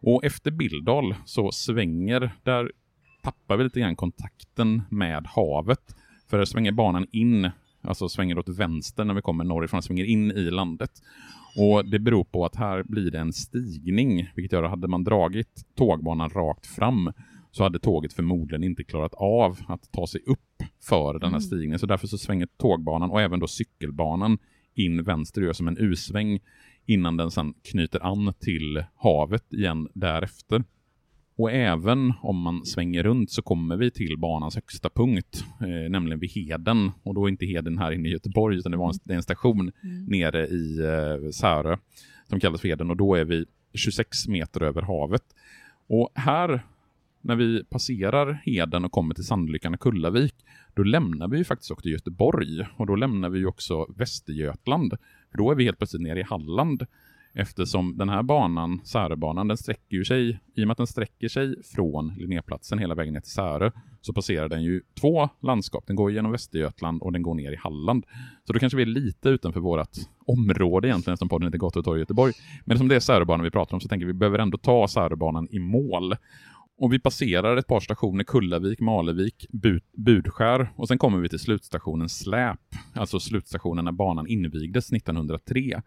Och 0.02 0.26
efter 0.26 0.52
Bildal 0.52 1.16
så 1.26 1.52
svänger, 1.52 2.32
där 2.44 2.72
tappar 3.22 3.58
vi 3.58 3.64
lite 3.64 3.80
grann 3.80 3.96
kontakten 3.96 4.82
med 4.90 5.28
havet. 5.28 5.96
För 6.28 6.38
där 6.38 6.46
svänger 6.46 6.72
banan 6.72 7.08
in, 7.12 7.50
alltså 7.82 8.10
svänger 8.10 8.40
åt 8.40 8.50
vänster 8.50 9.04
när 9.04 9.14
vi 9.14 9.22
kommer 9.22 9.44
norrifrån, 9.44 9.84
svänger 9.84 10.06
in 10.06 10.32
i 10.32 10.52
landet. 10.52 10.92
Och 11.56 11.86
Det 11.86 12.00
beror 12.00 12.24
på 12.24 12.46
att 12.46 12.56
här 12.56 12.84
blir 12.84 13.12
det 13.12 13.20
en 13.20 13.34
stigning, 13.34 14.30
vilket 14.36 14.52
gör 14.52 14.64
att 14.64 14.70
hade 14.70 14.88
man 14.88 15.04
dragit 15.04 15.66
tågbanan 15.76 16.30
rakt 16.30 16.66
fram 16.66 17.12
så 17.52 17.64
hade 17.64 17.80
tåget 17.80 18.14
förmodligen 18.14 18.64
inte 18.64 18.84
klarat 18.84 19.14
av 19.14 19.60
att 19.68 19.92
ta 19.92 20.08
sig 20.08 20.22
upp 20.26 20.64
för 20.82 21.14
den 21.14 21.22
här 21.22 21.28
mm. 21.28 21.42
stigningen. 21.42 21.80
Så 21.80 21.86
därför 21.86 22.08
så 22.08 22.18
svänger 22.18 22.48
tågbanan 22.58 23.12
och 23.12 23.22
även 23.22 23.40
då 23.40 23.48
cykelbanan 23.48 24.38
in 24.74 25.04
vänster 25.04 25.42
och 25.42 25.46
gör 25.46 25.54
som 25.54 25.68
en 25.68 25.78
U-sväng 25.78 26.40
innan 26.86 27.18
den 27.18 27.32
sedan 27.32 27.54
knyter 27.64 28.06
an 28.06 28.34
till 28.40 28.84
havet 28.96 29.54
igen 29.54 29.88
därefter. 29.94 30.64
Och 31.36 31.52
även 31.52 32.14
om 32.22 32.38
man 32.38 32.66
svänger 32.66 33.04
runt 33.04 33.32
så 33.32 33.42
kommer 33.42 33.78
vi 33.78 33.92
till 33.92 34.18
banans 34.18 34.56
högsta 34.56 34.90
punkt, 34.90 35.46
eh, 35.62 35.92
nämligen 35.92 36.20
vid 36.20 36.32
Heden. 36.32 36.92
Och 37.04 37.16
då 37.16 37.26
är 37.26 37.30
inte 37.30 37.46
Heden 37.46 37.78
här 37.78 37.92
inne 37.92 38.10
i 38.10 38.12
Göteborg, 38.12 38.58
utan 38.58 38.72
det, 38.72 38.78
var 38.78 38.90
en, 38.90 39.00
det 39.04 39.14
är 39.14 39.18
en 39.18 39.24
station 39.24 39.72
mm. 39.84 40.06
nere 40.06 40.48
i 40.48 40.80
eh, 40.80 41.30
Särö 41.32 41.78
som 42.30 42.40
kallas 42.40 42.62
för 42.62 42.68
Heden. 42.68 42.90
Och 42.90 42.98
då 42.98 43.16
är 43.16 43.24
vi 43.24 43.46
26 43.74 44.28
meter 44.28 44.62
över 44.62 44.82
havet. 44.82 45.24
Och 45.88 46.10
här, 46.16 46.64
när 47.22 47.36
vi 47.36 47.64
passerar 47.64 48.42
Heden 48.46 48.86
och 48.86 48.92
kommer 48.92 49.16
till 49.16 49.26
Sandlyckan 49.26 49.74
och 49.74 49.80
Kullavik, 49.80 50.36
då 50.74 50.84
lämnar 50.84 51.28
vi 51.28 51.38
ju 51.38 51.44
faktiskt 51.44 51.72
också 51.72 51.90
Göteborg. 51.90 52.68
Och 52.76 52.88
då 52.88 52.96
lämnar 52.96 53.30
vi 53.30 53.40
ju 53.40 53.46
också 53.46 53.86
Västergötland. 53.98 54.94
För 55.32 55.38
då 55.38 55.52
är 55.52 55.56
vi 55.56 55.64
helt 55.64 55.78
plötsligt 55.78 56.02
nere 56.02 56.20
i 56.20 56.24
Halland 56.24 56.86
Eftersom 57.36 57.98
den 57.98 58.10
här 58.10 58.24
banan, 58.24 58.82
Säröbanan, 58.84 59.48
den 59.48 59.58
sträcker 59.58 59.98
ju 59.98 60.06
sig, 60.06 60.40
i 60.56 60.64
och 60.64 60.68
med 60.68 60.72
att 60.72 60.78
den 60.78 60.88
sträcker 60.88 61.28
sig 61.28 61.56
från 61.64 62.14
Linnéplatsen 62.18 62.80
hela 62.80 62.96
vägen 62.96 63.14
ner 63.14 63.22
till 63.22 63.32
Särö, 63.32 63.72
så 64.02 64.14
passerar 64.14 64.50
den 64.50 64.64
ju 64.64 64.82
två 65.02 65.30
landskap. 65.42 65.84
Den 65.88 65.96
går 65.96 66.12
genom 66.12 66.32
Västergötland 66.32 67.02
och 67.02 67.12
den 67.12 67.22
går 67.22 67.34
ner 67.36 67.52
i 67.52 67.56
Halland. 67.56 68.06
Så 68.48 68.54
då 68.54 68.60
kanske 68.60 68.78
vi 68.78 68.82
är 68.84 68.88
lite 68.88 69.30
utanför 69.30 69.60
vårt 69.60 69.90
område 70.26 70.88
egentligen, 70.88 71.14
eftersom 71.14 71.30
podden 71.30 71.48
heter 71.48 71.58
Gator 71.58 71.80
och 71.80 71.86
torg 71.86 72.00
i 72.00 72.02
Göteborg. 72.02 72.34
Men 72.66 72.78
som 72.78 72.88
det 72.88 72.96
är 72.96 73.00
Säröbanan 73.00 73.44
vi 73.44 73.52
pratar 73.52 73.74
om 73.74 73.82
så 73.82 73.88
tänker 73.88 74.06
vi, 74.06 74.12
vi 74.12 74.20
behöver 74.20 74.40
ändå 74.40 74.58
ta 74.58 74.88
Säröbanan 74.88 75.48
i 75.52 75.60
mål. 75.60 76.16
Och 76.78 76.94
vi 76.94 77.00
passerar 77.00 77.58
ett 77.58 77.68
par 77.68 77.80
stationer, 77.80 78.24
Kullavik, 78.24 78.80
Malevik, 78.80 79.46
Bud 79.50 79.84
Budskär 79.98 80.72
och 80.76 80.88
sen 80.88 80.98
kommer 80.98 81.20
vi 81.20 81.30
till 81.30 81.40
slutstationen 81.40 82.10
Släp, 82.10 82.60
alltså 82.94 83.20
slutstationen 83.20 83.86
när 83.86 83.92
banan 83.92 84.28
invigdes 84.28 84.94
1903. 84.94 85.82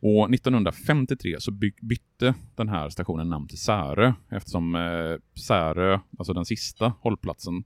Och 0.00 0.34
1953 0.34 1.36
så 1.38 1.52
bytte 1.82 2.34
den 2.54 2.68
här 2.68 2.88
stationen 2.88 3.28
namn 3.28 3.48
till 3.48 3.58
Särö 3.58 4.12
eftersom 4.30 4.74
eh, 4.74 5.40
Särö, 5.40 5.98
alltså 6.18 6.32
den 6.32 6.44
sista 6.44 6.92
hållplatsen, 7.00 7.64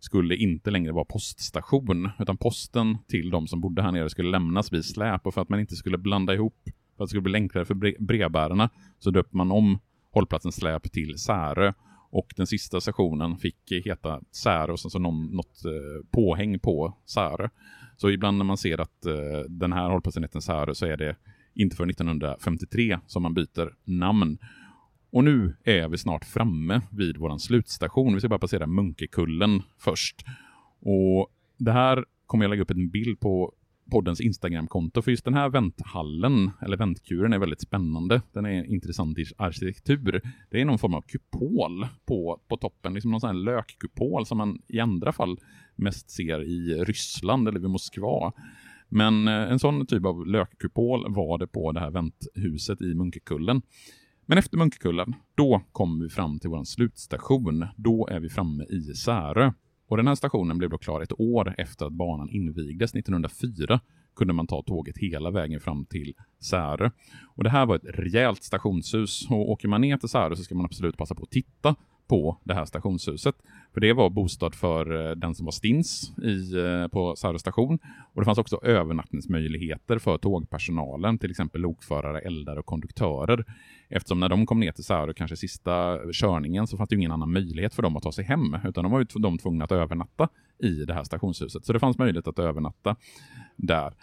skulle 0.00 0.36
inte 0.36 0.70
längre 0.70 0.92
vara 0.92 1.04
poststation, 1.04 2.10
utan 2.18 2.36
posten 2.36 2.98
till 3.08 3.30
de 3.30 3.46
som 3.46 3.60
bodde 3.60 3.82
här 3.82 3.92
nere 3.92 4.10
skulle 4.10 4.30
lämnas 4.30 4.72
vid 4.72 4.84
släp 4.84 5.26
och 5.26 5.34
för 5.34 5.40
att 5.40 5.48
man 5.48 5.60
inte 5.60 5.76
skulle 5.76 5.98
blanda 5.98 6.34
ihop, 6.34 6.56
för 6.64 7.04
att 7.04 7.08
det 7.08 7.08
skulle 7.08 7.22
bli 7.22 7.34
enklare 7.34 7.64
för 7.64 7.74
brevbärarna, 8.04 8.70
så 8.98 9.10
döpte 9.10 9.36
man 9.36 9.52
om 9.52 9.78
hållplatsen 10.10 10.52
släp 10.52 10.92
till 10.92 11.18
Särö 11.18 11.72
och 12.10 12.32
den 12.36 12.46
sista 12.46 12.80
stationen 12.80 13.36
fick 13.36 13.72
heta 13.84 14.20
Särö 14.30 14.72
och 14.72 14.80
sen 14.80 14.90
så 14.90 14.98
någon, 14.98 15.26
något 15.26 15.64
eh, 15.64 16.06
påhäng 16.10 16.58
på 16.58 16.96
Särö. 17.06 17.48
Så 17.96 18.10
ibland 18.10 18.38
när 18.38 18.44
man 18.44 18.56
ser 18.56 18.80
att 18.80 19.06
eh, 19.06 19.40
den 19.48 19.72
här 19.72 19.90
hållplatsen 19.90 20.22
heter 20.22 20.40
Särö 20.40 20.74
så 20.74 20.86
är 20.86 20.96
det 20.96 21.16
inte 21.54 21.76
för 21.76 21.90
1953 21.90 22.98
som 23.06 23.22
man 23.22 23.34
byter 23.34 23.74
namn. 23.84 24.38
Och 25.10 25.24
nu 25.24 25.56
är 25.64 25.88
vi 25.88 25.98
snart 25.98 26.24
framme 26.24 26.80
vid 26.90 27.16
vår 27.16 27.38
slutstation. 27.38 28.14
Vi 28.14 28.20
ska 28.20 28.28
bara 28.28 28.38
passera 28.38 28.66
Munkekullen 28.66 29.62
först. 29.78 30.24
Och 30.80 31.28
det 31.58 31.72
här 31.72 32.04
kommer 32.26 32.44
jag 32.44 32.50
lägga 32.50 32.62
upp 32.62 32.70
en 32.70 32.90
bild 32.90 33.20
på 33.20 33.52
poddens 33.90 34.20
Instagramkonto, 34.20 35.02
för 35.02 35.10
just 35.10 35.24
den 35.24 35.34
här 35.34 35.48
vänthallen, 35.48 36.50
eller 36.62 36.76
väntkuren, 36.76 37.32
är 37.32 37.38
väldigt 37.38 37.60
spännande. 37.60 38.22
Den 38.32 38.46
är 38.46 38.64
intressant 38.64 39.18
i 39.18 39.24
arkitektur. 39.36 40.20
Det 40.50 40.60
är 40.60 40.64
någon 40.64 40.78
form 40.78 40.94
av 40.94 41.02
kupol 41.02 41.86
på, 42.06 42.40
på 42.48 42.56
toppen, 42.56 42.94
liksom 42.94 43.10
någon 43.10 43.20
sån 43.20 43.36
här 43.36 43.44
lökkupol 43.44 44.26
som 44.26 44.38
man 44.38 44.62
i 44.68 44.80
andra 44.80 45.12
fall 45.12 45.38
mest 45.76 46.10
ser 46.10 46.42
i 46.42 46.84
Ryssland 46.84 47.48
eller 47.48 47.60
vid 47.60 47.70
Moskva. 47.70 48.32
Men 48.94 49.28
eh, 49.28 49.52
en 49.52 49.58
sån 49.58 49.86
typ 49.86 50.04
av 50.04 50.26
lökkupol 50.26 51.14
var 51.14 51.38
det 51.38 51.46
på 51.46 51.72
det 51.72 51.80
här 51.80 51.90
vänthuset 51.90 52.82
i 52.82 52.94
Munkekullen. 52.94 53.62
Men 54.26 54.38
efter 54.38 54.58
Munkekullen, 54.58 55.14
då 55.34 55.62
kommer 55.72 56.04
vi 56.04 56.10
fram 56.10 56.38
till 56.38 56.50
vår 56.50 56.64
slutstation. 56.64 57.66
Då 57.76 58.08
är 58.10 58.20
vi 58.20 58.28
framme 58.28 58.64
i 58.64 58.80
Särö. 58.80 59.52
Och 59.88 59.96
den 59.96 60.06
här 60.06 60.14
stationen 60.14 60.58
blev 60.58 60.70
då 60.70 60.78
klar 60.78 61.00
ett 61.00 61.20
år 61.20 61.54
efter 61.58 61.86
att 61.86 61.92
banan 61.92 62.30
invigdes 62.30 62.94
1904 62.94 63.80
kunde 64.16 64.34
man 64.34 64.46
ta 64.46 64.62
tåget 64.62 64.98
hela 64.98 65.30
vägen 65.30 65.60
fram 65.60 65.84
till 65.84 66.14
Särö. 66.40 66.90
Och 67.36 67.44
det 67.44 67.50
här 67.50 67.66
var 67.66 67.76
ett 67.76 67.86
rejält 67.98 68.42
stationshus 68.42 69.30
och 69.30 69.50
åker 69.50 69.68
man 69.68 69.80
ner 69.80 69.96
till 69.96 70.08
Särö 70.08 70.36
så 70.36 70.42
ska 70.42 70.54
man 70.54 70.64
absolut 70.64 70.96
passa 70.96 71.14
på 71.14 71.22
att 71.22 71.30
titta 71.30 71.74
på 72.08 72.38
det 72.44 72.54
här 72.54 72.64
stationshuset. 72.64 73.34
För 73.74 73.80
det 73.80 73.92
var 73.92 74.10
bostad 74.10 74.54
för 74.54 75.10
eh, 75.10 75.16
den 75.16 75.34
som 75.34 75.44
var 75.44 75.52
stins 75.52 76.12
i, 76.22 76.56
eh, 76.56 76.88
på 76.88 77.16
Särö 77.16 77.38
station. 77.38 77.78
Och 78.14 78.20
det 78.20 78.24
fanns 78.24 78.38
också 78.38 78.60
övernattningsmöjligheter 78.62 79.98
för 79.98 80.18
tågpersonalen, 80.18 81.18
till 81.18 81.30
exempel 81.30 81.60
lokförare, 81.60 82.18
eldare 82.18 82.58
och 82.58 82.66
konduktörer. 82.66 83.44
Eftersom 83.88 84.20
när 84.20 84.28
de 84.28 84.46
kom 84.46 84.60
ner 84.60 84.72
till 84.72 84.84
Särö, 84.84 85.12
kanske 85.14 85.36
sista 85.36 85.98
körningen, 86.12 86.66
så 86.66 86.76
fanns 86.76 86.88
det 86.88 86.96
ingen 86.96 87.12
annan 87.12 87.32
möjlighet 87.32 87.74
för 87.74 87.82
dem 87.82 87.96
att 87.96 88.02
ta 88.02 88.12
sig 88.12 88.24
hem, 88.24 88.56
utan 88.64 88.84
de 88.84 88.92
var 88.92 88.98
ju 88.98 89.06
de 89.20 89.38
tvungna 89.38 89.64
att 89.64 89.72
övernatta 89.72 90.28
i 90.58 90.84
det 90.84 90.94
här 90.94 91.04
stationshuset. 91.04 91.64
Så 91.64 91.72
det 91.72 91.78
fanns 91.78 91.98
möjlighet 91.98 92.28
att 92.28 92.38
övernatta 92.38 92.96
där. 93.56 93.94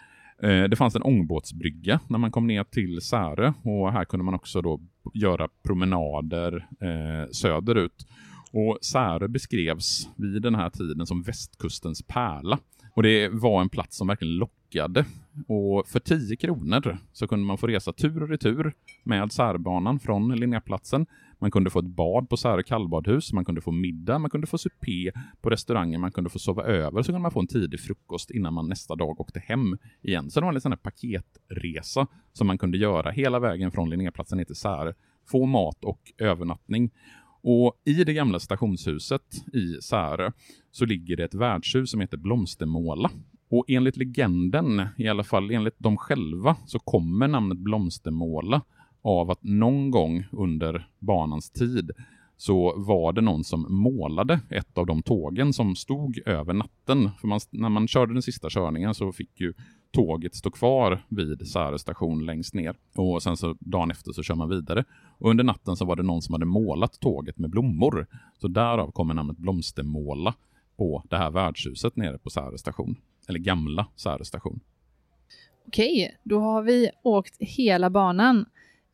Eh, 0.42 0.64
det 0.64 0.76
fanns 0.76 0.96
en 0.96 1.02
ångbåtsbrygga 1.02 2.00
när 2.08 2.18
man 2.18 2.30
kom 2.30 2.46
ner 2.46 2.64
till 2.64 3.00
Särö 3.00 3.52
och 3.62 3.92
här 3.92 4.04
kunde 4.04 4.24
man 4.24 4.34
också 4.34 4.62
då 4.62 4.80
göra 5.14 5.48
promenader 5.62 6.68
eh, 6.80 7.30
söderut. 7.30 8.06
Och 8.52 8.78
Särö 8.82 9.28
beskrevs 9.28 10.08
vid 10.16 10.42
den 10.42 10.54
här 10.54 10.70
tiden 10.70 11.06
som 11.06 11.22
västkustens 11.22 12.02
pärla. 12.02 12.58
Och 12.94 13.02
det 13.02 13.28
var 13.28 13.60
en 13.60 13.68
plats 13.68 13.96
som 13.96 14.06
verkligen 14.06 14.36
lockade. 14.36 15.04
Och 15.48 15.88
för 15.88 16.00
10 16.00 16.36
kronor 16.36 16.98
så 17.12 17.28
kunde 17.28 17.46
man 17.46 17.58
få 17.58 17.66
resa 17.66 17.92
tur 17.92 18.22
och 18.22 18.28
retur 18.28 18.72
med 19.04 19.32
Särbanan 19.32 20.00
från 20.00 20.36
Linnéplatsen. 20.36 21.06
Man 21.40 21.50
kunde 21.50 21.70
få 21.70 21.78
ett 21.78 21.86
bad 21.86 22.28
på 22.28 22.36
Särö 22.36 22.62
kallbadhus, 22.62 23.32
man 23.32 23.44
kunde 23.44 23.60
få 23.60 23.72
middag, 23.72 24.18
man 24.18 24.30
kunde 24.30 24.46
få 24.46 24.58
supé 24.58 25.12
på 25.40 25.50
restaurangen, 25.50 26.00
man 26.00 26.12
kunde 26.12 26.30
få 26.30 26.38
sova 26.38 26.62
över, 26.62 27.02
så 27.02 27.06
kunde 27.06 27.20
man 27.20 27.30
få 27.30 27.40
en 27.40 27.46
tidig 27.46 27.80
frukost 27.80 28.30
innan 28.30 28.54
man 28.54 28.68
nästa 28.68 28.96
dag 28.96 29.20
åkte 29.20 29.40
hem 29.40 29.78
igen. 30.02 30.30
Så 30.30 30.40
det 30.40 30.46
var 30.46 30.52
en 30.52 30.60
sån 30.60 30.72
här 30.72 30.76
paketresa 30.76 32.06
som 32.32 32.46
man 32.46 32.58
kunde 32.58 32.78
göra 32.78 33.10
hela 33.10 33.38
vägen 33.38 33.70
från 33.70 33.90
Linnéplatsen 33.90 34.38
ner 34.38 34.44
till 34.44 34.56
Särö. 34.56 34.92
Få 35.30 35.46
mat 35.46 35.84
och 35.84 36.12
övernattning. 36.18 36.90
Och 37.42 37.72
i 37.84 38.04
det 38.04 38.12
gamla 38.12 38.38
stationshuset 38.40 39.22
i 39.52 39.82
Särö 39.82 40.30
så 40.70 40.84
ligger 40.84 41.16
det 41.16 41.24
ett 41.24 41.34
värdshus 41.34 41.90
som 41.90 42.00
heter 42.00 42.16
Blomstermåla. 42.16 43.10
Och 43.50 43.64
enligt 43.68 43.96
legenden, 43.96 44.88
i 44.96 45.08
alla 45.08 45.24
fall 45.24 45.50
enligt 45.50 45.78
dem 45.78 45.96
själva, 45.96 46.56
så 46.66 46.78
kommer 46.78 47.28
namnet 47.28 47.58
Blomstermåla 47.58 48.62
av 49.02 49.30
att 49.30 49.42
någon 49.42 49.90
gång 49.90 50.24
under 50.32 50.88
banans 50.98 51.50
tid 51.50 51.90
så 52.36 52.74
var 52.76 53.12
det 53.12 53.20
någon 53.20 53.44
som 53.44 53.66
målade 53.68 54.40
ett 54.50 54.78
av 54.78 54.86
de 54.86 55.02
tågen 55.02 55.52
som 55.52 55.76
stod 55.76 56.18
över 56.26 56.52
natten. 56.52 57.10
För 57.20 57.28
man, 57.28 57.40
när 57.50 57.68
man 57.68 57.88
körde 57.88 58.12
den 58.12 58.22
sista 58.22 58.50
körningen 58.50 58.94
så 58.94 59.12
fick 59.12 59.40
ju 59.40 59.54
tåget 59.90 60.34
stå 60.34 60.50
kvar 60.50 61.04
vid 61.08 61.48
Särö 61.48 61.78
station 61.78 62.26
längst 62.26 62.54
ner. 62.54 62.76
Och 62.94 63.22
sen 63.22 63.36
så 63.36 63.56
dagen 63.60 63.90
efter 63.90 64.12
så 64.12 64.22
kör 64.22 64.34
man 64.34 64.48
vidare. 64.48 64.84
Och 65.18 65.30
under 65.30 65.44
natten 65.44 65.76
så 65.76 65.84
var 65.84 65.96
det 65.96 66.02
någon 66.02 66.22
som 66.22 66.32
hade 66.32 66.46
målat 66.46 67.00
tåget 67.00 67.38
med 67.38 67.50
blommor. 67.50 68.06
Så 68.40 68.48
därav 68.48 68.90
kommer 68.90 69.14
namnet 69.14 69.38
Blomstermåla 69.38 70.34
på 70.76 71.02
det 71.10 71.16
här 71.16 71.30
värdshuset 71.30 71.96
nere 71.96 72.18
på 72.18 72.30
Särö 72.30 72.58
station. 72.58 72.96
Eller 73.28 73.38
gamla 73.38 73.86
Särö 73.96 74.24
station. 74.24 74.60
Okej, 75.66 76.18
då 76.24 76.40
har 76.40 76.62
vi 76.62 76.90
åkt 77.02 77.36
hela 77.38 77.90
banan. 77.90 78.46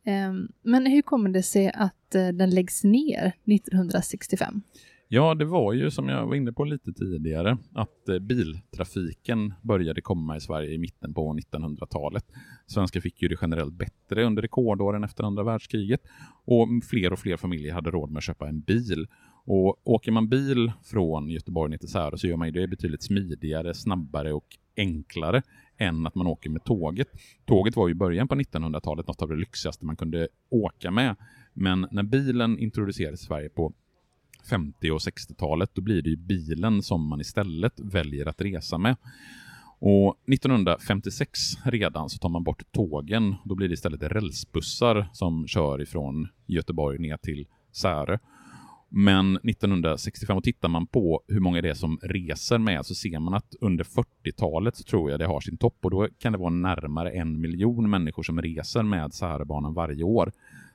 Ehm, 0.07 0.49
men 0.62 0.87
hur 0.87 1.03
kommer 1.03 1.31
det 1.31 1.42
sig 1.42 1.73
att 1.75 2.14
eh, 2.14 2.29
den 2.29 2.51
läggs 2.51 2.85
ner 2.85 3.33
1965? 3.45 4.62
Ja, 5.09 5.35
det 5.35 5.45
var 5.45 5.73
ju 5.73 5.90
som 5.90 6.09
jag 6.09 6.27
var 6.27 6.35
inne 6.35 6.53
på 6.53 6.64
lite 6.64 6.92
tidigare 6.92 7.59
att 7.75 8.09
eh, 8.09 8.19
biltrafiken 8.19 9.55
började 9.62 10.01
komma 10.01 10.37
i 10.37 10.40
Sverige 10.40 10.75
i 10.75 10.79
mitten 10.79 11.14
på 11.14 11.33
1900-talet. 11.35 12.25
Svenskar 12.66 13.01
fick 13.01 13.23
ju 13.23 13.29
det 13.29 13.37
generellt 13.42 13.75
bättre 13.75 14.25
under 14.25 14.42
rekordåren 14.42 15.05
efter 15.05 15.25
andra 15.25 15.42
världskriget 15.42 16.01
och 16.45 16.69
fler 16.90 17.12
och 17.12 17.19
fler 17.19 17.37
familjer 17.37 17.75
hade 17.75 17.90
råd 17.90 18.11
med 18.11 18.19
att 18.19 18.25
köpa 18.25 18.49
en 18.49 18.61
bil. 18.61 19.07
Och 19.45 19.88
åker 19.88 20.12
man 20.12 20.29
bil 20.29 20.73
från 20.85 21.31
Göteborg 21.31 21.71
ner 21.71 21.79
till 21.79 21.88
Särö 21.88 22.16
så 22.16 22.27
gör 22.27 22.37
man 22.37 22.49
ju 22.49 22.53
det 22.53 22.69
betydligt 22.69 23.03
smidigare, 23.03 23.75
snabbare 23.75 24.33
och 24.33 24.47
enklare 24.77 25.42
än 25.78 26.06
att 26.06 26.14
man 26.14 26.26
åker 26.26 26.50
med 26.50 26.64
tåget. 26.64 27.08
Tåget 27.44 27.76
var 27.76 27.88
ju 27.88 27.92
i 27.92 27.94
början 27.94 28.28
på 28.28 28.34
1900-talet 28.34 29.06
något 29.06 29.22
av 29.22 29.28
det 29.28 29.36
lyxigaste 29.36 29.86
man 29.86 29.96
kunde 29.96 30.28
åka 30.50 30.90
med. 30.90 31.16
Men 31.52 31.86
när 31.90 32.02
bilen 32.02 32.58
introducerades 32.58 33.22
i 33.22 33.24
Sverige 33.24 33.48
på 33.48 33.72
50 34.50 34.90
och 34.90 34.98
60-talet, 34.98 35.70
då 35.74 35.82
blir 35.82 36.02
det 36.02 36.10
ju 36.10 36.16
bilen 36.16 36.82
som 36.82 37.08
man 37.08 37.20
istället 37.20 37.80
väljer 37.80 38.26
att 38.26 38.40
resa 38.40 38.78
med. 38.78 38.96
Och 39.78 40.16
1956 40.26 41.38
redan 41.64 42.10
så 42.10 42.18
tar 42.18 42.28
man 42.28 42.44
bort 42.44 42.72
tågen. 42.72 43.34
Då 43.44 43.54
blir 43.54 43.68
det 43.68 43.74
istället 43.74 44.02
rälsbussar 44.02 45.08
som 45.12 45.46
kör 45.46 45.82
ifrån 45.82 46.28
Göteborg 46.46 46.98
ner 46.98 47.16
till 47.16 47.46
Särö. 47.72 48.18
Men 48.88 49.37
1965, 49.37 50.37
och 50.37 50.44
tittar 50.44 50.68
man 50.68 50.87
på 50.87 51.22
hur 51.29 51.40
många 51.40 51.62
det 51.62 51.68
är 51.68 51.75
som 51.75 51.99
reser 52.03 52.59
med 52.59 52.87
så 52.87 52.94
ser 52.94 53.18
man 53.18 53.35
att 53.35 53.55
under 53.61 53.85
40-talet 53.85 54.77
så 54.77 54.83
tror 54.83 55.11
jag 55.11 55.20
det 55.20 55.27
har 55.27 55.40
sin 55.40 55.57
topp 55.57 55.77
och 55.83 55.90
då 55.90 56.09
kan 56.18 56.33
det 56.33 56.38
vara 56.38 56.51
närmare 56.51 57.11
en 57.11 57.40
miljon 57.40 57.90
människor 57.90 58.22
som 58.22 58.42
reser 58.42 58.83
med 58.83 59.14
Säröbanan 59.14 59.75
varje 59.75 60.05
år. 60.05 60.33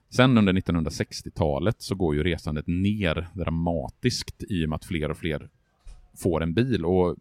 Sen 0.10 0.38
under 0.38 0.54
1960-talet 0.54 1.82
så 1.82 1.96
går 1.96 2.16
ju 2.16 2.24
resandet 2.24 2.68
ner 2.68 3.28
dramatiskt 3.34 4.44
i 4.50 4.66
och 4.66 4.70
med 4.70 4.76
att 4.76 4.86
fler 4.86 5.12
och 5.12 5.18
fler 5.18 5.50
får 6.18 6.44
en 6.44 6.54
bil 6.54 6.86
och 6.86 7.18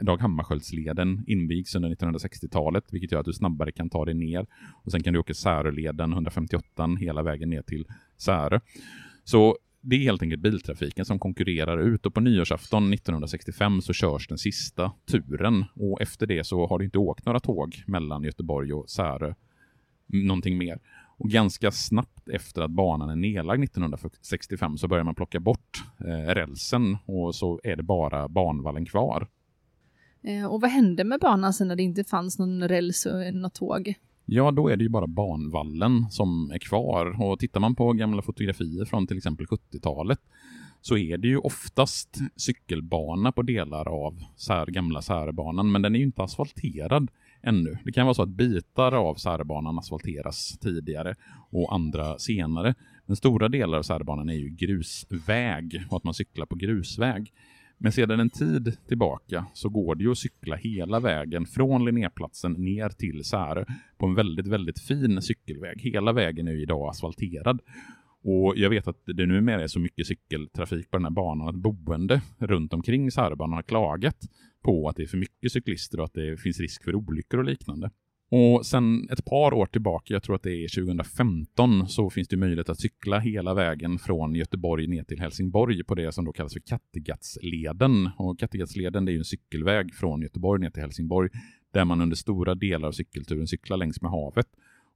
Dag 0.00 0.20
Hammarskjöldsleden 0.20 1.24
invigs 1.26 1.74
under 1.74 1.90
1960-talet 1.90 2.84
vilket 2.90 3.12
gör 3.12 3.20
att 3.20 3.26
du 3.26 3.32
snabbare 3.32 3.72
kan 3.72 3.90
ta 3.90 4.04
dig 4.04 4.14
ner 4.14 4.46
och 4.84 4.92
sen 4.92 5.02
kan 5.02 5.12
du 5.12 5.18
åka 5.18 5.34
Säröleden 5.34 6.12
158 6.12 6.96
hela 7.00 7.22
vägen 7.22 7.50
ner 7.50 7.62
till 7.62 7.86
Särö. 8.18 8.60
Så 9.24 9.56
det 9.80 9.96
är 9.96 10.00
helt 10.00 10.22
enkelt 10.22 10.42
biltrafiken 10.42 11.04
som 11.04 11.18
konkurrerar 11.18 11.78
ut 11.78 12.06
och 12.06 12.14
på 12.14 12.20
nyårsafton 12.20 12.92
1965 12.92 13.82
så 13.82 13.92
körs 13.92 14.28
den 14.28 14.38
sista 14.38 14.92
turen 15.10 15.64
och 15.74 16.00
efter 16.00 16.26
det 16.26 16.46
så 16.46 16.66
har 16.66 16.78
det 16.78 16.84
inte 16.84 16.98
åkt 16.98 17.26
några 17.26 17.40
tåg 17.40 17.82
mellan 17.86 18.22
Göteborg 18.22 18.72
och 18.72 18.90
Särö 18.90 19.34
någonting 20.06 20.58
mer. 20.58 20.78
Och 21.16 21.30
ganska 21.30 21.70
snabbt 21.70 22.28
efter 22.28 22.62
att 22.62 22.70
banan 22.70 23.10
är 23.10 23.16
nedlagd 23.16 23.64
1965 23.64 24.78
så 24.78 24.88
börjar 24.88 25.04
man 25.04 25.14
plocka 25.14 25.40
bort 25.40 25.84
eh, 25.98 26.34
rälsen 26.34 26.96
och 27.06 27.34
så 27.34 27.60
är 27.62 27.76
det 27.76 27.82
bara 27.82 28.28
banvallen 28.28 28.86
kvar. 28.86 29.28
Eh, 30.22 30.46
och 30.46 30.60
vad 30.60 30.70
hände 30.70 31.04
med 31.04 31.20
banan 31.20 31.52
sen 31.52 31.68
när 31.68 31.76
det 31.76 31.82
inte 31.82 32.04
fanns 32.04 32.38
någon 32.38 32.68
räls 32.68 33.06
och 33.06 33.34
något 33.34 33.54
tåg? 33.54 33.94
Ja, 34.32 34.50
då 34.50 34.68
är 34.68 34.76
det 34.76 34.82
ju 34.82 34.88
bara 34.88 35.06
banvallen 35.06 36.10
som 36.10 36.50
är 36.50 36.58
kvar. 36.58 37.22
Och 37.22 37.38
tittar 37.38 37.60
man 37.60 37.74
på 37.74 37.92
gamla 37.92 38.22
fotografier 38.22 38.84
från 38.84 39.06
till 39.06 39.16
exempel 39.16 39.46
70-talet 39.46 40.18
så 40.80 40.96
är 40.96 41.18
det 41.18 41.28
ju 41.28 41.38
oftast 41.38 42.18
cykelbana 42.36 43.32
på 43.32 43.42
delar 43.42 43.88
av 43.88 44.22
Sär, 44.36 44.66
gamla 44.66 45.02
Särbanan, 45.02 45.72
men 45.72 45.82
den 45.82 45.94
är 45.94 45.98
ju 45.98 46.04
inte 46.04 46.22
asfalterad 46.22 47.10
ännu. 47.42 47.78
Det 47.84 47.92
kan 47.92 48.06
vara 48.06 48.14
så 48.14 48.22
att 48.22 48.28
bitar 48.28 48.92
av 48.92 49.14
Särbanan 49.14 49.78
asfalteras 49.78 50.58
tidigare 50.58 51.14
och 51.50 51.74
andra 51.74 52.18
senare. 52.18 52.74
Men 53.06 53.16
stora 53.16 53.48
delar 53.48 53.78
av 53.78 53.82
Särbanan 53.82 54.30
är 54.30 54.34
ju 54.34 54.48
grusväg 54.48 55.86
och 55.90 55.96
att 55.96 56.04
man 56.04 56.14
cyklar 56.14 56.46
på 56.46 56.56
grusväg. 56.56 57.32
Men 57.82 57.92
sedan 57.92 58.20
en 58.20 58.30
tid 58.30 58.76
tillbaka 58.88 59.46
så 59.54 59.68
går 59.68 59.94
det 59.94 60.04
ju 60.04 60.10
att 60.10 60.18
cykla 60.18 60.56
hela 60.56 61.00
vägen 61.00 61.46
från 61.46 61.84
Linnéplatsen 61.84 62.52
ner 62.52 62.88
till 62.88 63.24
Särö 63.24 63.64
på 63.98 64.06
en 64.06 64.14
väldigt, 64.14 64.46
väldigt 64.46 64.80
fin 64.80 65.22
cykelväg. 65.22 65.80
Hela 65.80 66.12
vägen 66.12 66.48
är 66.48 66.52
ju 66.52 66.62
idag 66.62 66.88
asfalterad. 66.88 67.60
Och 68.22 68.54
jag 68.56 68.70
vet 68.70 68.88
att 68.88 69.02
det 69.06 69.26
numera 69.26 69.62
är 69.62 69.66
så 69.66 69.80
mycket 69.80 70.06
cykeltrafik 70.06 70.90
på 70.90 70.96
den 70.96 71.04
här 71.04 71.10
banan 71.10 71.48
att 71.48 71.54
boende 71.54 72.22
runt 72.38 72.72
omkring 72.72 73.10
Säröbanan 73.10 73.54
har 73.54 73.62
klagat 73.62 74.28
på 74.62 74.88
att 74.88 74.96
det 74.96 75.02
är 75.02 75.06
för 75.06 75.18
mycket 75.18 75.52
cyklister 75.52 75.98
och 76.00 76.04
att 76.04 76.14
det 76.14 76.40
finns 76.40 76.60
risk 76.60 76.84
för 76.84 76.94
olyckor 76.94 77.38
och 77.38 77.44
liknande. 77.44 77.90
Och 78.32 78.66
sen 78.66 79.08
ett 79.10 79.24
par 79.24 79.54
år 79.54 79.66
tillbaka, 79.66 80.14
jag 80.14 80.22
tror 80.22 80.36
att 80.36 80.42
det 80.42 80.64
är 80.64 80.68
2015, 80.68 81.88
så 81.88 82.10
finns 82.10 82.28
det 82.28 82.36
möjlighet 82.36 82.68
att 82.68 82.80
cykla 82.80 83.18
hela 83.18 83.54
vägen 83.54 83.98
från 83.98 84.34
Göteborg 84.34 84.86
ner 84.86 85.04
till 85.04 85.20
Helsingborg 85.20 85.84
på 85.84 85.94
det 85.94 86.12
som 86.12 86.24
då 86.24 86.32
kallas 86.32 86.52
för 86.52 86.60
Kattegattsleden. 86.60 88.10
Och 88.16 88.38
Kattegattsleden 88.38 89.04
det 89.04 89.10
är 89.10 89.14
ju 89.14 89.18
en 89.18 89.24
cykelväg 89.24 89.94
från 89.94 90.22
Göteborg 90.22 90.60
ner 90.60 90.70
till 90.70 90.82
Helsingborg 90.82 91.30
där 91.72 91.84
man 91.84 92.00
under 92.00 92.16
stora 92.16 92.54
delar 92.54 92.88
av 92.88 92.92
cykelturen 92.92 93.46
cyklar 93.46 93.76
längs 93.76 94.02
med 94.02 94.10
havet. 94.10 94.46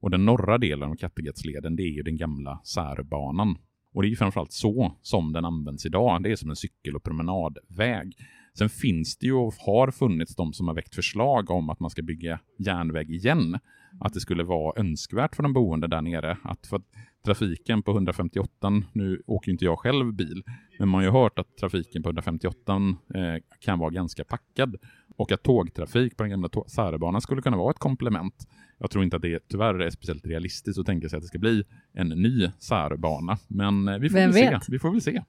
Och 0.00 0.10
den 0.10 0.24
norra 0.24 0.58
delen 0.58 0.90
av 0.90 0.94
Kattegattsleden 0.94 1.76
det 1.76 1.82
är 1.82 1.92
ju 1.92 2.02
den 2.02 2.16
gamla 2.16 2.60
Särbanan. 2.64 3.58
Och 3.94 4.02
det 4.02 4.08
är 4.08 4.10
ju 4.10 4.16
framförallt 4.16 4.52
så 4.52 4.96
som 5.02 5.32
den 5.32 5.44
används 5.44 5.86
idag. 5.86 6.22
Det 6.22 6.32
är 6.32 6.36
som 6.36 6.50
en 6.50 6.56
cykel 6.56 6.96
och 6.96 7.02
promenadväg. 7.02 8.16
Sen 8.58 8.68
finns 8.68 9.16
det 9.16 9.26
ju 9.26 9.32
och 9.32 9.54
har 9.54 9.90
funnits 9.90 10.36
de 10.36 10.52
som 10.52 10.68
har 10.68 10.74
väckt 10.74 10.94
förslag 10.94 11.50
om 11.50 11.70
att 11.70 11.80
man 11.80 11.90
ska 11.90 12.02
bygga 12.02 12.40
järnväg 12.58 13.10
igen. 13.10 13.58
Att 14.00 14.14
det 14.14 14.20
skulle 14.20 14.44
vara 14.44 14.80
önskvärt 14.80 15.36
för 15.36 15.42
de 15.42 15.52
boende 15.52 15.86
där 15.86 16.02
nere. 16.02 16.36
Att 16.42 16.66
för 16.66 16.76
att 16.76 16.86
trafiken 17.24 17.82
på 17.82 17.92
158, 17.92 18.48
nu 18.92 19.22
åker 19.26 19.48
ju 19.48 19.52
inte 19.52 19.64
jag 19.64 19.78
själv 19.78 20.14
bil, 20.14 20.42
men 20.78 20.88
man 20.88 20.98
har 20.98 21.02
ju 21.02 21.10
hört 21.10 21.38
att 21.38 21.56
trafiken 21.56 22.02
på 22.02 22.08
158 22.08 22.76
eh, 23.14 23.22
kan 23.60 23.78
vara 23.78 23.90
ganska 23.90 24.24
packad. 24.24 24.76
Och 25.16 25.32
att 25.32 25.42
tågtrafik 25.42 26.16
på 26.16 26.22
den 26.22 26.30
gamla 26.30 26.48
Säröbanan 26.66 27.20
skulle 27.20 27.42
kunna 27.42 27.56
vara 27.56 27.70
ett 27.70 27.78
komplement. 27.78 28.48
Jag 28.78 28.90
tror 28.90 29.04
inte 29.04 29.16
att 29.16 29.22
det 29.22 29.48
tyvärr 29.48 29.78
är 29.78 29.90
speciellt 29.90 30.26
realistiskt 30.26 30.78
att 30.78 30.86
tänka 30.86 31.08
sig 31.08 31.16
att 31.16 31.22
det 31.22 31.28
ska 31.28 31.38
bli 31.38 31.64
en 31.92 32.08
ny 32.08 32.50
Säröbana. 32.58 33.38
Men 33.48 33.88
eh, 33.88 33.98
vi 33.98 34.08
får 34.08 34.18
Vem 34.18 34.30
väl 34.30 34.60
se. 34.60 34.72
Vi 34.72 34.78
får 34.78 34.90
väl 34.90 35.00
se. 35.00 35.22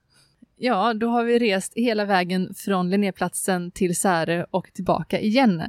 Ja, 0.58 0.94
då 0.94 1.08
har 1.08 1.24
vi 1.24 1.38
rest 1.38 1.72
hela 1.76 2.04
vägen 2.04 2.54
från 2.54 2.90
Linnéplatsen 2.90 3.70
till 3.70 3.96
Särö 3.96 4.44
och 4.50 4.72
tillbaka 4.72 5.20
igen. 5.20 5.62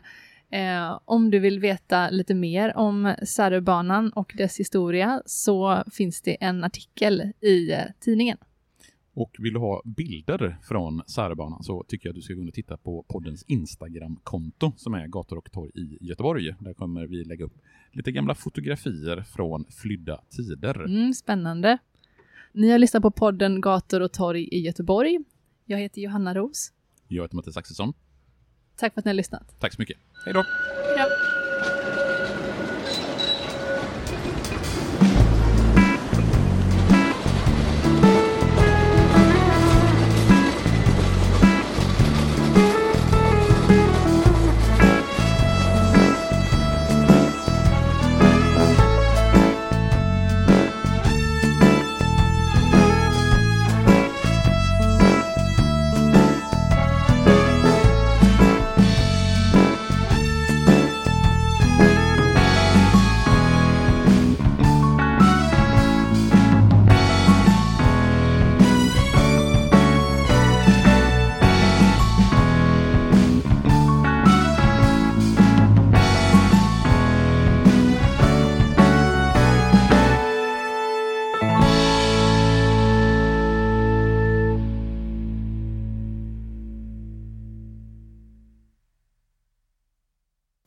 Eh, 0.52 1.00
om 1.06 1.32
du 1.32 1.39
vill 1.39 1.60
veta 1.60 2.10
lite 2.10 2.34
mer 2.34 2.78
om 2.78 3.15
Säröbanan 3.23 4.10
och 4.10 4.34
dess 4.38 4.60
historia 4.60 5.21
så 5.26 5.84
finns 5.91 6.21
det 6.21 6.43
en 6.43 6.63
artikel 6.63 7.32
i 7.41 7.71
eh, 7.71 7.80
tidningen. 8.00 8.38
Och 9.13 9.36
vill 9.39 9.54
du 9.54 9.60
ha 9.60 9.82
bilder 9.86 10.58
från 10.63 11.02
Säröbanan 11.08 11.63
så 11.63 11.84
tycker 11.88 12.10
jag 12.10 12.12
att 12.12 12.15
du 12.15 12.21
ska 12.21 12.34
gå 12.34 12.41
in 12.41 12.47
och 12.47 12.54
titta 12.54 12.78
på 12.78 13.06
poddens 13.08 13.43
Instagram-konto 13.43 14.71
som 14.76 14.93
är 14.93 15.08
Gator 15.08 15.38
och 15.38 15.52
torg 15.52 15.71
i 15.76 15.97
Göteborg. 16.02 16.54
Där 16.60 16.73
kommer 16.73 17.08
vi 17.08 17.23
lägga 17.23 17.45
upp 17.45 17.54
lite 17.91 18.12
gamla 18.12 18.36
fotografier 18.36 19.21
från 19.21 19.65
flydda 19.69 20.21
tider. 20.30 20.86
Mm, 20.86 21.13
spännande. 21.13 21.78
Ni 22.52 22.70
har 22.72 22.78
lyssnat 22.78 23.02
på 23.02 23.12
podden 23.12 23.62
Gator 23.62 24.00
och 24.02 24.12
torg 24.14 24.48
i 24.52 24.60
Göteborg. 24.60 25.20
Jag 25.66 25.78
heter 25.80 26.02
Johanna 26.02 26.34
Ros. 26.34 26.72
Jag 27.08 27.24
heter 27.24 27.36
Mattias 27.36 27.58
Axelsson. 27.58 27.94
Tack 28.76 28.94
för 28.94 29.02
att 29.02 29.06
ni 29.06 29.10
har 29.10 29.14
lyssnat. 29.14 29.56
Tack 29.60 29.74
så 29.74 29.82
mycket. 29.82 29.98
Hej 30.26 30.34
då! 30.34 30.46
Hej 30.98 31.10
då. 31.10 31.27